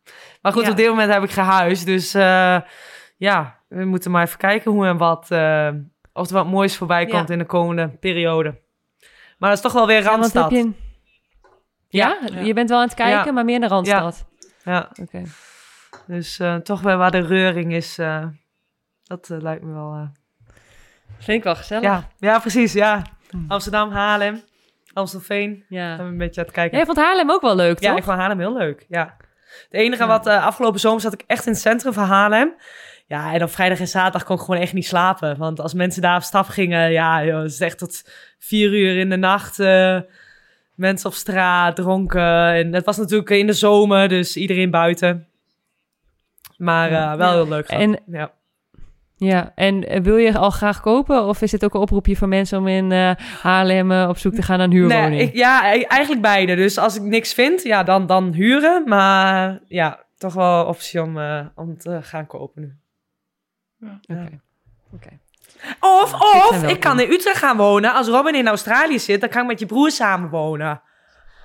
[0.46, 0.70] Maar goed, Ja.
[0.70, 1.86] op dit moment heb ik gehuisd.
[1.86, 2.60] Dus eh,
[3.16, 5.30] ja, we moeten maar even kijken hoe en wat.
[5.30, 5.68] eh,
[6.12, 7.08] of er wat moois voorbij Ja.
[7.08, 8.60] komt in de komende periode.
[9.38, 10.50] Maar dat is toch wel weer Ja, Randstad.
[10.50, 10.72] heb je...
[11.88, 12.40] Ja, Ja.
[12.40, 13.32] je bent wel aan het kijken, Ja.
[13.32, 14.26] maar meer naar Randstad.
[14.64, 15.22] Ja, Oké.
[16.06, 17.94] dus eh, toch weer waar de reuring is.
[19.04, 20.08] dat lijkt me wel...
[21.18, 21.84] Vind ik wel gezellig.
[21.84, 22.08] ja.
[22.18, 22.72] ja, precies.
[22.72, 23.02] Ja.
[23.30, 23.38] Hm.
[23.48, 24.40] Amsterdam, Haarlem,
[24.92, 25.64] Amstelveen.
[25.68, 25.96] Ja.
[25.96, 26.76] We een beetje aan het kijken.
[26.76, 27.98] Jij vond Haarlem ook wel leuk, Ja, toch?
[27.98, 28.86] ik vond Haarlem heel leuk.
[28.88, 29.16] Ja.
[29.62, 30.08] Het enige Ja.
[30.08, 32.54] wat eh, afgelopen zomer zat ik echt in het centrum van Haarlem.
[33.06, 35.36] Ja, en op vrijdag en zaterdag kon ik gewoon echt niet slapen.
[35.38, 38.98] Want als mensen daar op stap gingen, ja, joh, het is echt tot vier uur
[38.98, 39.58] in de nacht.
[39.58, 39.98] eh,
[40.74, 42.52] mensen op straat, dronken.
[42.54, 45.26] En het was natuurlijk in de zomer, dus iedereen buiten.
[46.56, 47.66] Maar eh, wel heel leuk.
[47.66, 47.82] gehad.
[47.82, 48.30] En- ja.
[49.18, 51.24] Ja, en eh, wil je al graag kopen?
[51.24, 53.10] Of is dit ook een oproepje voor mensen om in eh,
[53.42, 55.08] Haarlem eh, op zoek te gaan naar een huurwoning?
[55.10, 56.54] Nee, ik, ja, e- eigenlijk beide.
[56.54, 58.82] Dus als ik niks vind, ja, dan, dan huren.
[58.86, 62.76] Maar ja, toch wel optie om, eh, om te gaan kopen nu.
[63.90, 64.40] Oké.
[64.94, 65.08] Oké.
[65.80, 67.94] Of, Ja, of ik kan in Utrecht gaan wonen.
[67.94, 70.80] Als Robin in Australië zit, dan kan ik met je broer samen wonen.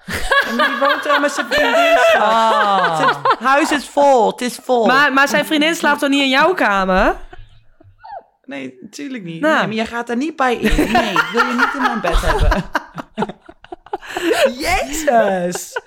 [0.50, 1.98] En die woont er met zijn vriendin.
[2.12, 4.86] Het huis is vol, het is vol.
[4.86, 7.16] Maar, maar zijn vriendin slaapt toch niet in jouw kamer?
[8.52, 9.41] Nee, natuurlijk niet.
[9.41, 9.58] Nou.
[9.58, 10.91] Nee, maar je gaat er niet bij in.
[10.91, 12.64] Nee, ik wil je niet in mijn bed hebben.
[14.66, 15.82] Jezus!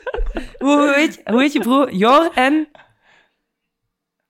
[0.58, 1.92] hoe, hoe, heet, hoe heet je broer?
[1.92, 2.68] Jor en...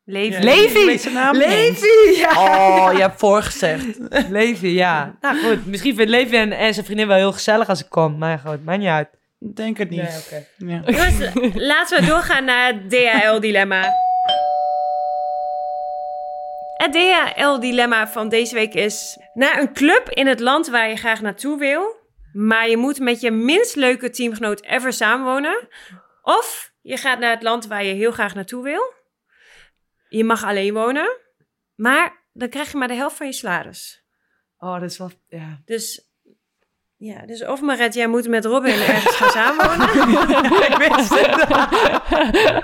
[0.04, 0.44] Levi.
[0.44, 1.10] Levi!
[1.12, 1.36] Naam!
[1.36, 2.30] Ja.
[2.36, 3.98] Oh, je hebt voorgezegd.
[4.28, 5.16] Levi, ja.
[5.20, 8.18] Nou goed, misschien vindt Levi en, en zijn vriendin wel heel gezellig als ik kom.
[8.18, 9.08] Maar goed, maakt niet uit.
[9.38, 10.02] Denk het niet.
[10.02, 10.46] Nee, oké.
[10.56, 10.82] Ja.
[10.86, 13.90] Jongens, laten we doorgaan naar het DHL-dilemma.
[16.84, 19.18] Het DHL-dilemma van deze week is...
[19.34, 21.96] Naar een club in het land waar je graag naartoe wil...
[22.32, 25.68] maar je moet met je minst leuke teamgenoot ever samenwonen...
[26.22, 28.92] of je gaat naar het land waar je heel graag naartoe wil...
[30.08, 31.18] je mag alleen wonen...
[31.74, 34.04] maar dan krijg je maar de helft van je salaris.
[34.58, 35.10] Oh, dat is wel...
[35.28, 35.62] Ja.
[35.64, 36.12] Dus...
[37.06, 39.88] Ja, dus of Maret, jij moet met Robin ergens gaan samenwonen...
[40.70, 41.46] ik wist het.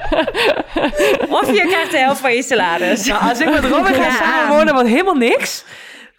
[1.41, 3.07] Of je krijgt de helft van je salaris.
[3.07, 4.11] Nou, als ik met Robin ga Ja.
[4.11, 5.65] samenwonen, wordt helemaal niks.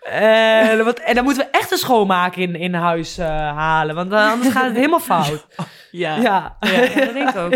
[0.01, 3.95] Eh, wat- en dan moeten we echt een schoonmaker in, in huis eh, halen.
[3.95, 5.45] Want eh, anders gaat het helemaal fout.
[5.91, 6.15] Ja.
[6.15, 6.57] Ja.
[6.59, 7.53] Ja, dat denk ik ook.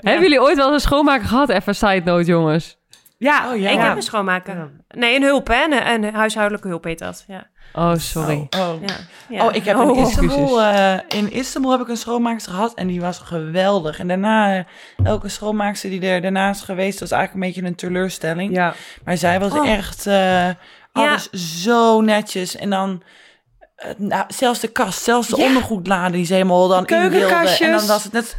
[0.00, 1.48] Hebben jullie ooit wel eens een schoonmaker gehad?
[1.48, 2.78] Even side note, jongens.
[3.18, 3.50] Ja.
[3.52, 3.70] Oh, ja.
[3.70, 4.56] Ik heb een schoonmaker.
[4.56, 4.68] Ja.
[4.88, 5.64] Nee, een hulp, hè?
[5.64, 7.24] Een, een huishoudelijke hulp heet dat.
[7.26, 7.46] Ja.
[7.72, 8.46] Oh, sorry.
[8.58, 8.80] Oh, oh.
[8.86, 8.94] Ja.
[9.28, 9.46] Ja.
[9.46, 9.98] Oh, ik heb in Oh.
[10.08, 13.98] Istanbul, eh, in Istanbul heb ik een schoonmaakster gehad en die was geweldig.
[13.98, 14.64] En daarna,
[15.04, 18.54] elke schoonmaakster die er daarna is geweest, was eigenlijk een beetje een teleurstelling.
[18.54, 18.74] Ja.
[19.04, 19.68] Maar zij was Oh.
[19.68, 20.48] echt eh,
[20.92, 21.30] alles
[21.62, 22.56] zo netjes.
[22.56, 23.02] En dan,
[23.76, 25.44] eh, nou, zelfs de kast, zelfs de Ja.
[25.46, 27.12] ondergoedladen die ze helemaal dan in.
[27.12, 28.36] En dan was het net,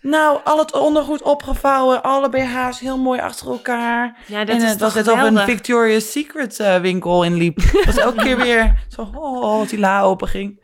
[0.00, 4.16] nou, al het ondergoed opgevouwen, alle BH's heel mooi achter elkaar.
[4.26, 5.38] Ja, dat en is het was net of een.
[5.38, 7.56] Victoria's Secret eh, winkel inliep.
[7.56, 10.62] Het was elke keer weer zo, oh, als die la open ging.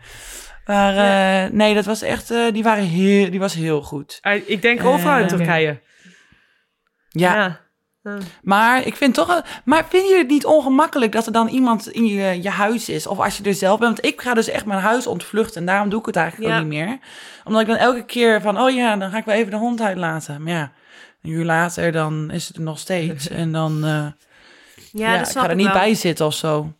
[0.66, 4.18] Maar eh, nee, dat was echt, eh, die, waren heel, die was heel goed.
[4.20, 5.80] Eh, Ik denk overal in Eh, Turkije.
[7.08, 7.60] Ja, Ja.
[8.42, 11.88] Maar ik vind toch, wel- maar vind je het niet ongemakkelijk dat er dan iemand
[11.90, 13.06] in je, je huis is?
[13.06, 13.94] Of als je er zelf bent?
[14.00, 16.56] Want ik ga dus echt mijn huis ontvluchten en daarom doe ik het eigenlijk Ja.
[16.58, 16.98] ook niet meer.
[17.44, 19.80] Omdat ik dan elke keer van, oh ja, dan ga ik wel even de hond
[19.80, 20.42] uitlaten.
[20.42, 20.72] Maar ja,
[21.22, 23.28] een uur later dan is het er nog steeds.
[23.42, 24.06] En dan, eh,
[24.92, 25.74] Ja, ik ga er niet wel.
[25.74, 26.72] bij zitten of zo.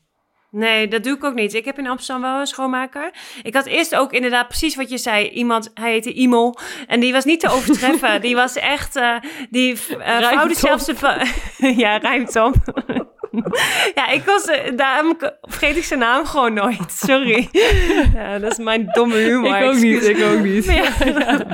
[0.57, 1.55] Nee, dat doe ik ook niet.
[1.55, 3.11] Ik heb in Amsterdam wel een schoonmaker.
[3.43, 5.29] Ik had eerst ook inderdaad precies wat je zei.
[5.29, 6.59] Iemand, hij heette Imel.
[6.87, 8.21] En die was niet te overtreffen.
[8.27, 8.97] die was echt...
[8.97, 9.15] eh
[9.51, 10.95] die uh, vouwde zelfs de...
[11.77, 11.97] ja,
[12.35, 12.55] op.
[13.95, 14.45] ja, ik was...
[14.45, 16.93] eh, daarom vergeet ik zijn naam gewoon nooit.
[16.93, 17.49] Sorry.
[18.15, 19.57] ja, dat is mijn domme humor.
[19.57, 20.65] ik ook niet, ik ook niet.
[20.75, 21.47] Ja.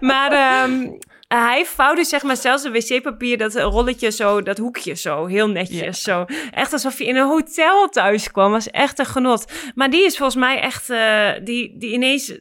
[0.00, 0.88] maar ehm,
[1.28, 6.02] hij vouwde zeg maar zelfs een wc-papier, dat rolletje zo, dat hoekje zo, heel netjes
[6.02, 6.24] zo.
[6.50, 9.44] Echt alsof je in een hotel thuis kwam, was echt een genot.
[9.74, 12.38] Maar die is volgens mij echt, eh, die, die ineens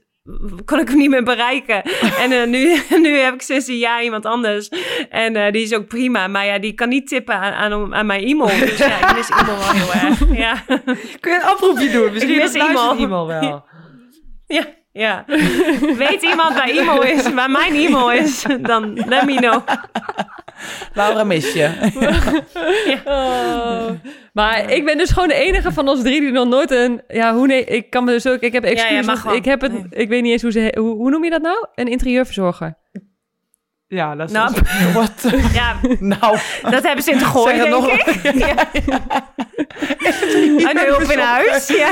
[0.65, 1.83] kon ik hem niet meer bereiken.
[2.23, 4.69] en eh, nu, nu heb ik sinds een jaar iemand anders.
[5.09, 6.27] En eh, die is ook prima.
[6.27, 8.59] Maar ja, die kan niet tippen aan, aan, aan mijn e-mail.
[8.65, 10.37] Dus ja, ik mis e-mail wel heel erg.
[10.37, 10.63] Ja,
[11.19, 12.13] Kun je een oproepje doen?
[12.13, 12.53] Misschien Ik mis
[12.99, 13.41] iemand wel.
[13.41, 13.63] ja,
[14.47, 14.65] ja.
[15.97, 19.61] Weet iemand waar e-mail is, waar mijn e-mail is, dan let me know.
[20.93, 21.69] Laura mis je.
[23.05, 23.89] Oh.
[24.33, 27.01] Maar ik ben dus gewoon de enige van ons drie die nog nooit een...
[27.07, 28.39] Ja, hoe nee, ik kan me dus ook...
[28.39, 29.33] Ik heb ja, want wel.
[29.33, 29.71] ik heb het...
[29.71, 29.85] Nee.
[29.89, 30.75] Ik weet niet eens hoe ze...
[30.77, 31.67] Hoe, hoe noem je dat nou?
[31.75, 32.77] Een interieurverzorger.
[33.87, 34.33] Ja, dat is...
[34.33, 34.53] Nou,
[34.93, 35.11] Wat?
[35.53, 35.75] ja,
[36.19, 36.37] nou,
[36.69, 38.33] dat hebben ze in te gooien, Zeg het denk nog ik.
[38.45, 38.53] Ja.
[40.69, 41.67] Een hulp in huis.
[41.67, 41.89] Ja.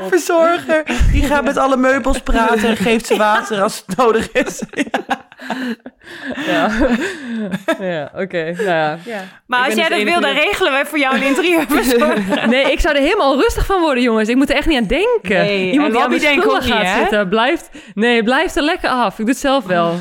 [0.00, 0.82] de verzorger.
[1.12, 4.62] Die gaat met alle meubels praten en geeft ze water als het nodig is.
[6.46, 6.70] Ja,
[7.80, 8.52] ja oké.
[8.56, 8.98] Nou ja.
[9.04, 9.20] Ja.
[9.46, 12.48] Maar Ik als jij dus dat wil, dan regelen wij voor jou een interieurverzorger.
[12.48, 14.28] Nee, ik zou er helemaal rustig van worden, jongens.
[14.28, 15.36] Ik moet er echt niet aan denken.
[15.36, 16.98] Nee, Iemand die aan mijn niet, gaat hè?
[16.98, 17.70] zitten, blijft...
[17.94, 19.10] Nee, blijft er lekker af.
[19.10, 19.98] Ik doe het zelf wel.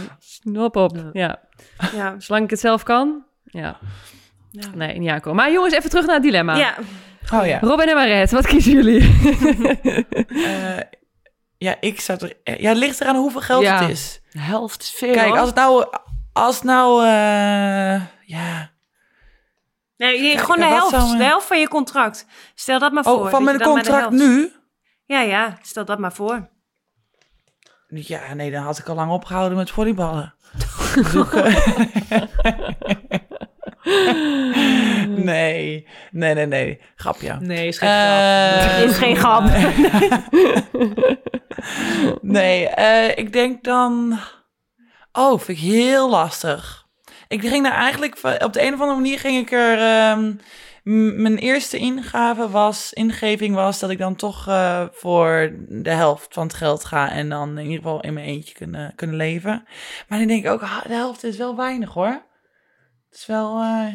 [0.54, 0.98] Hop op.
[1.14, 1.40] Ja.
[1.96, 2.16] Ja.
[2.20, 3.24] Zolang ik het zelf kan.
[3.44, 3.78] Ja.
[4.52, 4.68] Ja.
[4.76, 5.44] Nee, niet aankomen.
[5.44, 6.56] Maar jongens, even terug naar het dilemma.
[6.56, 6.76] ja.
[7.34, 7.60] Oh ja.
[7.60, 9.10] Robin en Maret, wat kiezen jullie?
[10.46, 10.78] Eh,
[11.58, 12.60] ja, ik zou er...
[12.62, 13.80] Ja, het ligt eraan hoeveel geld Ja.
[13.82, 14.22] het is.
[14.32, 15.14] De helft is veel.
[15.14, 15.86] Kijk, als het nou...
[16.34, 17.04] Als het nou...
[17.06, 18.70] eh, ja...
[19.98, 20.90] Nee, je- Kijk, gewoon de helft.
[20.90, 22.26] zou, eh, De helft van je contract.
[22.56, 23.14] Stel dat maar voor.
[23.26, 24.52] Oh, van mijn contract nu?
[25.06, 25.58] Ja, ja.
[25.62, 26.50] Stel dat maar voor.
[27.94, 30.34] Ja, nee, dan had ik al lang opgehouden met volleyballen.
[31.14, 31.54] Zoeken.
[35.26, 36.82] nee, nee, nee, nee.
[36.96, 37.38] Grapje.
[37.40, 38.90] Nee, is geen Eh, grap.
[38.90, 39.44] Is geen grap.
[42.22, 44.20] Nee, eh, ik denk dan...
[45.12, 46.86] Oh, vind ik heel lastig.
[47.28, 48.18] Ik ging daar eigenlijk...
[48.18, 49.78] van- Op de een of andere manier ging ik er...
[49.80, 50.32] ehm,
[50.84, 56.44] mijn eerste ingave was, ingeving was dat ik dan toch eh, voor de helft van
[56.44, 59.64] het geld ga en dan in ieder geval in mijn eentje kunnen, kunnen leven.
[60.08, 62.22] Maar dan denk ik ook, ah, de helft is wel weinig hoor.
[63.10, 63.60] Het is wel...
[63.62, 63.94] eh,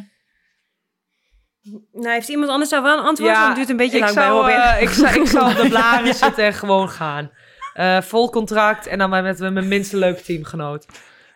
[1.93, 3.33] Nou, heeft iemand anders daar wel een antwoord?
[3.33, 4.57] want het duurt een beetje ik lang bij zou, Robin.
[4.57, 7.31] eh, ik, zou, ik zou op de blaren zitten en gewoon gaan.
[7.75, 10.87] Eh, vol contract en dan maar met mijn minste leuke teamgenoot.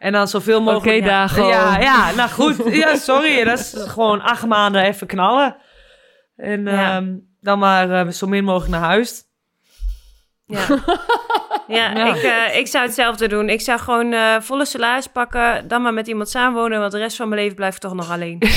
[0.01, 1.05] En dan zoveel mogelijk...
[1.07, 1.48] Oké, gewoon.
[1.48, 2.57] Ja, ja, nou goed.
[2.74, 3.44] Ja, sorry.
[3.44, 5.57] Dat is gewoon acht maanden even knallen.
[6.36, 6.96] En Ja.
[6.96, 9.22] ehm, dan maar eh, zo min mogelijk naar huis.
[10.46, 10.61] Ja,
[11.78, 12.14] ja, Ja.
[12.14, 13.48] Ik, eh, ik zou hetzelfde doen.
[13.48, 17.16] Ik zou gewoon eh, volle salaris pakken, dan maar met iemand samenwonen, want de rest
[17.16, 18.38] van mijn leven blijf ik toch nog alleen.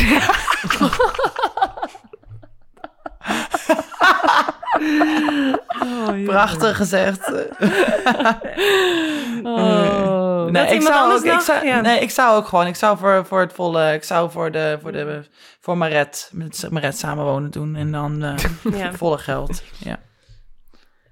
[6.25, 7.31] Prachtig gezegd.
[9.45, 10.22] Oh.
[10.53, 11.81] Nee, ik zou, ook, ik, zou, Ja.
[11.81, 14.77] nee, ik zou ook gewoon, ik zou voor, voor het volle, ik zou voor de,
[14.81, 15.23] voor de,
[15.59, 18.35] voor Maret, met Maret samenwonen doen en dan eh,
[18.79, 18.93] Ja.
[18.93, 19.63] volle geld.
[19.77, 19.99] Ja.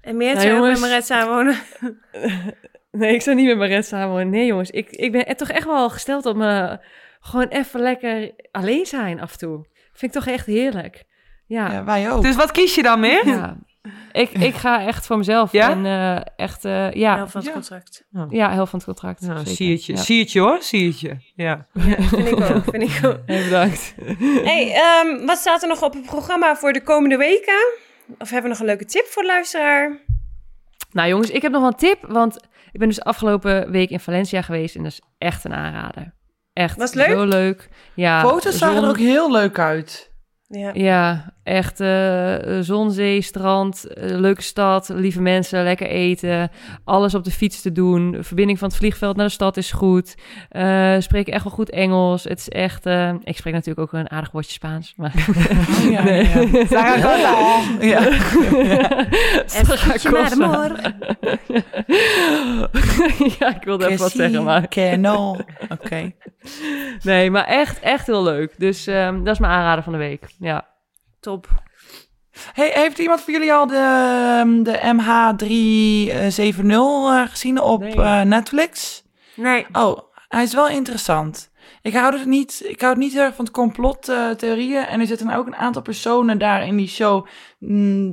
[0.00, 0.80] En meer Nou, met.
[0.80, 1.56] Maret samenwonen.
[2.92, 4.30] Nee, ik zou niet met red samenwonen.
[4.30, 4.70] Nee, jongens.
[4.70, 6.78] Ik, ik ben toch echt wel gesteld op me
[7.20, 9.66] gewoon even lekker alleen zijn af en toe.
[9.92, 11.04] Vind ik toch echt heerlijk.
[11.46, 11.84] Ja, ja, ja.
[11.84, 12.22] wij ook.
[12.22, 13.56] Dus wat kies je dan meer?
[14.12, 15.52] Ik, ik ga echt voor mezelf.
[15.52, 15.70] Ja?
[15.70, 17.54] En eh, echt, eh, ja, Helft van het Ja.
[17.56, 18.04] contract.
[18.30, 19.20] ja, helft van het contract.
[19.20, 19.92] Nou, zie het je.
[19.92, 19.98] Ja.
[20.00, 21.16] Zie het je hoor, zie het je.
[21.34, 21.66] Ja.
[21.74, 23.18] Vind ik ook, vind ik ook.
[23.26, 23.94] Heel bedankt.
[24.44, 27.72] Hey, ehm, wat staat er nog op het programma voor de komende weken?
[28.18, 29.98] Of hebben we nog een leuke tip voor de luisteraar?
[30.90, 32.36] Nou jongens, ik heb nog wel een tip, want
[32.72, 36.14] ik ben dus afgelopen week in Valencia geweest en dat is echt een aanrader.
[36.52, 37.08] Echt Was leuk?
[37.10, 37.68] zo leuk.
[37.94, 40.11] Ja, Foto's zagen zon- er ook heel leuk uit.
[40.54, 40.70] Ja.
[40.74, 46.50] Ja, echt eh, zon, zee, strand, eh, leuke stad, lieve mensen, lekker eten,
[46.84, 48.16] alles op de fiets te doen.
[48.20, 50.14] Verbinding van het vliegveld naar de stad is goed.
[50.48, 52.24] Eh spreken echt wel goed Engels.
[52.24, 54.94] Het is echt, eh, ik spreek natuurlijk ook een aardig woordje Spaans.
[54.96, 56.28] Maar Oh, ja, Nee.
[56.70, 57.60] ja, ja.
[57.80, 58.00] ja.
[63.38, 64.68] Ja, ik wilde even wat zeggen, maar.
[65.68, 66.12] Oké.
[67.02, 68.54] nee, maar echt, echt heel leuk.
[68.58, 70.26] Dus ehm, dat is mijn aanrader van de week.
[70.42, 70.66] Ja.
[71.20, 71.48] Top.
[72.52, 77.94] Hey, heeft iemand van jullie al de, ehm, de MH370 eh, gezien op Nee.
[77.94, 79.02] eh, Netflix?
[79.36, 79.66] Nee.
[79.72, 81.50] Oh, hij is wel interessant.
[81.82, 84.86] Ik hou er niet, ik hou niet heel erg van het complottheorieën.
[84.86, 87.26] en er zitten ook een aantal personen daar in die show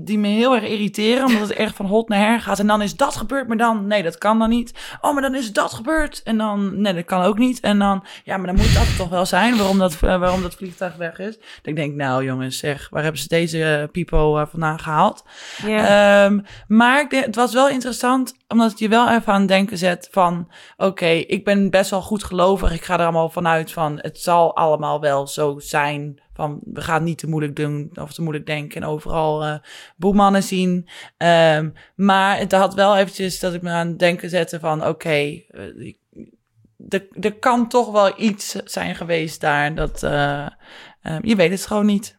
[0.06, 1.26] die me heel erg irriteren.
[1.26, 2.60] Omdat het echt van hot naar her gaat.
[2.60, 4.74] En dan is dat gebeurd, maar dan, nee, dat kan dan niet.
[5.02, 6.22] Oh, maar dan is dat gebeurd.
[6.24, 7.60] En dan, nee, dat kan ook niet.
[7.60, 10.56] En dan, ja, maar dan moet dat toch wel zijn waarom dat, eh, waarom dat
[10.56, 11.38] vliegtuig weg is.
[11.38, 15.24] Dat ik denk, nou jongens, zeg, waar hebben ze deze eh, pipo eh, vandaan gehaald?
[15.66, 16.26] Ja.
[16.26, 19.50] Ehm, maar ik denk, het was wel interessant, omdat het je wel even aan het
[19.50, 20.52] denken zet van...
[20.78, 22.74] Oké, ik ben best wel goed gelovig.
[22.74, 26.20] Ik ga er allemaal vanuit van, het zal allemaal wel zo zijn.
[26.40, 29.56] Van, we gaan niet te moeilijk doen of te moeilijk denken en overal eh
[29.98, 30.90] boemannen zien.
[31.18, 34.88] Ehm, maar het had wel eventjes dat ik me aan het denken zette van...
[34.88, 35.42] Oké, eh,
[35.78, 35.98] ik-
[36.90, 40.04] er, er kan toch wel iets zijn geweest daar dat...
[40.04, 40.48] eh,
[41.02, 42.18] ehm, je weet het gewoon niet.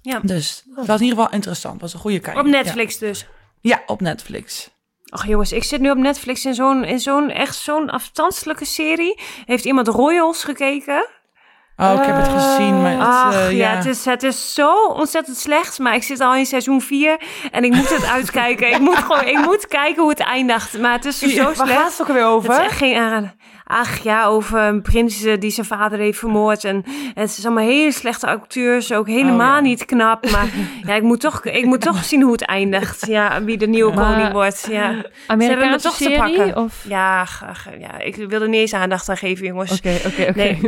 [0.00, 0.20] Ja.
[0.22, 1.72] Dus het was in ieder geval interessant.
[1.72, 2.38] Het was een goede kijk.
[2.38, 3.26] Op Netflix dus.
[3.60, 4.70] Ja, op Netflix.
[5.08, 9.20] Ach jongens, ik zit nu op Netflix in zo'n, in zo'n echt zo'n afstandelijke serie.
[9.44, 11.06] Heeft iemand Royals gekeken?
[11.76, 13.76] Oh, ik heb het gezien, maar het, Ach eh, ja, ja.
[13.76, 15.78] het, is, het is zo ontzettend slecht.
[15.78, 17.20] Maar ik zit al in seizoen 4
[17.50, 18.70] en ik moet het uitkijken.
[18.70, 20.78] ik moet gewoon, ik moet kijken hoe het eindigt.
[20.78, 21.70] Maar het is zo Waar slecht.
[21.72, 22.50] gaat het ook weer Het over?
[22.52, 23.34] is echt geen aanrader.
[23.64, 26.64] Ach ja, over een prins eh, die zijn vader heeft vermoord.
[26.64, 26.84] En,
[27.14, 28.92] en het is allemaal hele slechte acteurs.
[28.92, 29.60] Ook helemaal Oh, ja.
[29.60, 30.30] niet knap.
[30.30, 30.46] Maar
[30.86, 33.06] ja, ik moet, toch, ik moet toch zien hoe het eindigt.
[33.06, 34.66] Ja, wie de nieuwe Maar- koning wordt.
[34.70, 34.94] Ja,
[35.26, 36.18] Amerikaanse toch te serie?
[36.18, 36.56] pakken.
[36.56, 36.84] Of...
[36.88, 37.26] ja,
[37.78, 39.72] ja, ik wilde niet eens aandacht aan geven, jongens.
[39.72, 40.32] Oké, oké, oké.
[40.38, 40.58] Nee.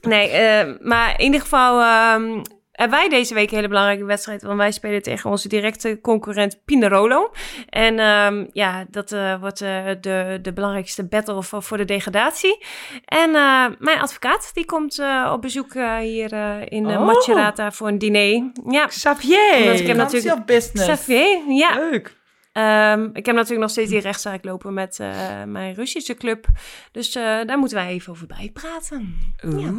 [0.00, 2.42] Nee, eh, maar in ieder geval ehm,
[2.76, 4.42] hebben wij deze week een hele belangrijke wedstrijd.
[4.42, 7.32] Want wij spelen tegen onze directe concurrent Pinerolo.
[7.68, 12.64] En ehm, ja, dat eh, wordt eh, de, de belangrijkste battle voor, voor de degradatie.
[13.04, 15.02] En eh, mijn advocaat, die komt
[15.32, 16.32] op bezoek hier
[16.72, 17.06] in Oh.
[17.06, 18.50] Macerata voor een diner.
[18.68, 19.56] Ja, Xavier.
[19.58, 20.86] Omdat ik heb natuurlijk- business.
[20.86, 21.74] Xavier, ja.
[21.74, 22.16] Leuk.
[22.52, 24.98] Ehm, ik heb natuurlijk nog steeds die rechtszaak lopen met
[25.46, 26.46] mijn Russische club.
[26.92, 29.16] Dus daar moeten wij even over bijpraten.
[29.56, 29.72] Ja.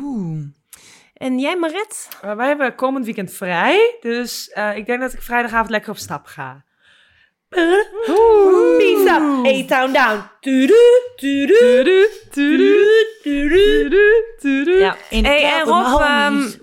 [1.18, 2.08] En jij, Maret?
[2.26, 3.98] Uh, wij hebben komend weekend vrij.
[4.02, 6.66] Dus uh, ik denk dat ik vrijdagavond lekker op stap ga.
[8.78, 9.16] Pizza,
[9.46, 10.22] A-Town down.
[10.40, 10.76] Tudu,
[11.16, 12.86] tudu, tudu,
[13.24, 14.80] tudu, tudu.
[14.80, 14.96] Ja.
[15.10, 16.58] In de Hey, club en Rob, ehm, homies.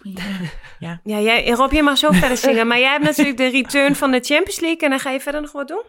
[0.78, 2.66] Ja, jij, Rob, je mag zo verder zingen.
[2.66, 4.80] Maar jij hebt natuurlijk de return van de Champions League.
[4.80, 5.82] En dan ga je verder nog wat doen?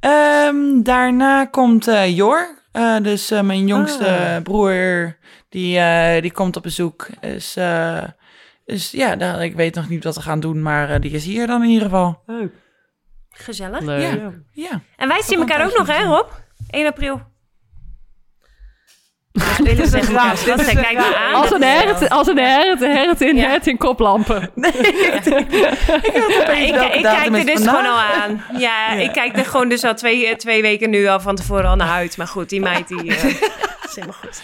[0.00, 2.61] Ehm, daarna komt eh, Jor.
[2.72, 4.42] Eh, dus eh, mijn jongste Ah.
[4.42, 5.16] broer,
[5.48, 7.06] die, eh, die komt op bezoek.
[7.20, 8.02] Dus eh,
[8.64, 11.24] Dus ja, daar, ik weet nog niet wat we gaan doen, maar eh, die is
[11.24, 12.22] hier dan in ieder geval.
[12.26, 12.52] Leuk.
[13.30, 13.80] Gezellig.
[13.80, 14.02] Leuk.
[14.20, 14.32] Ja.
[14.52, 14.80] Ja.
[14.96, 16.28] En wij zien elkaar ook nog, hè, Rob?
[16.70, 17.20] 1 april.
[19.32, 21.14] Ja, dit is me raar.
[21.16, 21.34] aan.
[21.34, 23.48] Als een hert, als een hert, een hert in Ja.
[23.50, 24.50] het in koplampen.
[24.54, 24.72] Nee,
[26.66, 27.76] ik ik ik, kijk er dus vandaag.
[27.76, 28.44] gewoon al aan.
[28.58, 31.64] Ja, ik kijk er gewoon dus al twee, eh, twee weken nu al van tevoren
[31.70, 32.16] al naar uit.
[32.16, 33.16] Maar goed, die meid die...
[33.16, 33.24] eh,
[33.96, 34.42] is helemaal goed.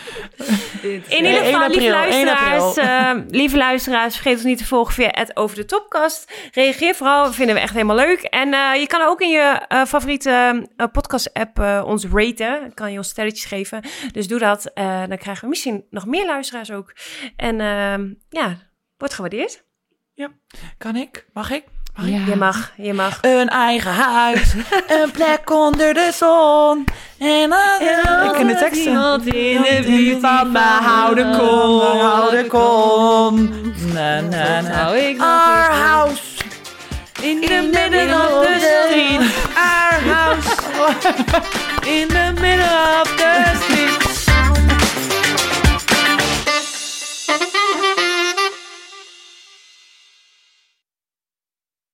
[1.18, 4.66] In ieder 1 geval, lieve april, 1 luisteraars, eh, lieve luisteraars, vergeet ons niet te
[4.66, 6.32] volgen via het Over de Topkast.
[6.52, 8.20] Reageer vooral, vinden we echt helemaal leuk.
[8.20, 12.74] En eh, je kan ook in je eh, favoriete podcast-app eh, ons raten.
[12.74, 13.82] Kan je ons sterretjes geven.
[14.12, 14.66] Dus doe dat.
[14.66, 16.92] eh, dan krijgen we misschien nog meer luisteraars ook.
[17.36, 18.56] En ehm, ja,
[18.96, 19.66] wordt gewaardeerd.
[20.78, 21.26] Kan ik?
[21.32, 21.64] Mag ik?
[22.02, 23.18] Je mag, je mag.
[23.20, 24.54] Een eigen huis,
[25.02, 26.84] een plek onder de zon.
[27.18, 27.52] En
[28.26, 28.90] ik ken de teksten.
[28.90, 31.80] Iemand in de buurt van me houden kon.
[31.80, 32.52] houden ik
[33.92, 34.86] Na, na, na.
[35.18, 36.22] Our house.
[37.22, 39.20] In the middle of the street.
[39.56, 40.48] Our house.
[41.84, 44.07] In the middle of the street.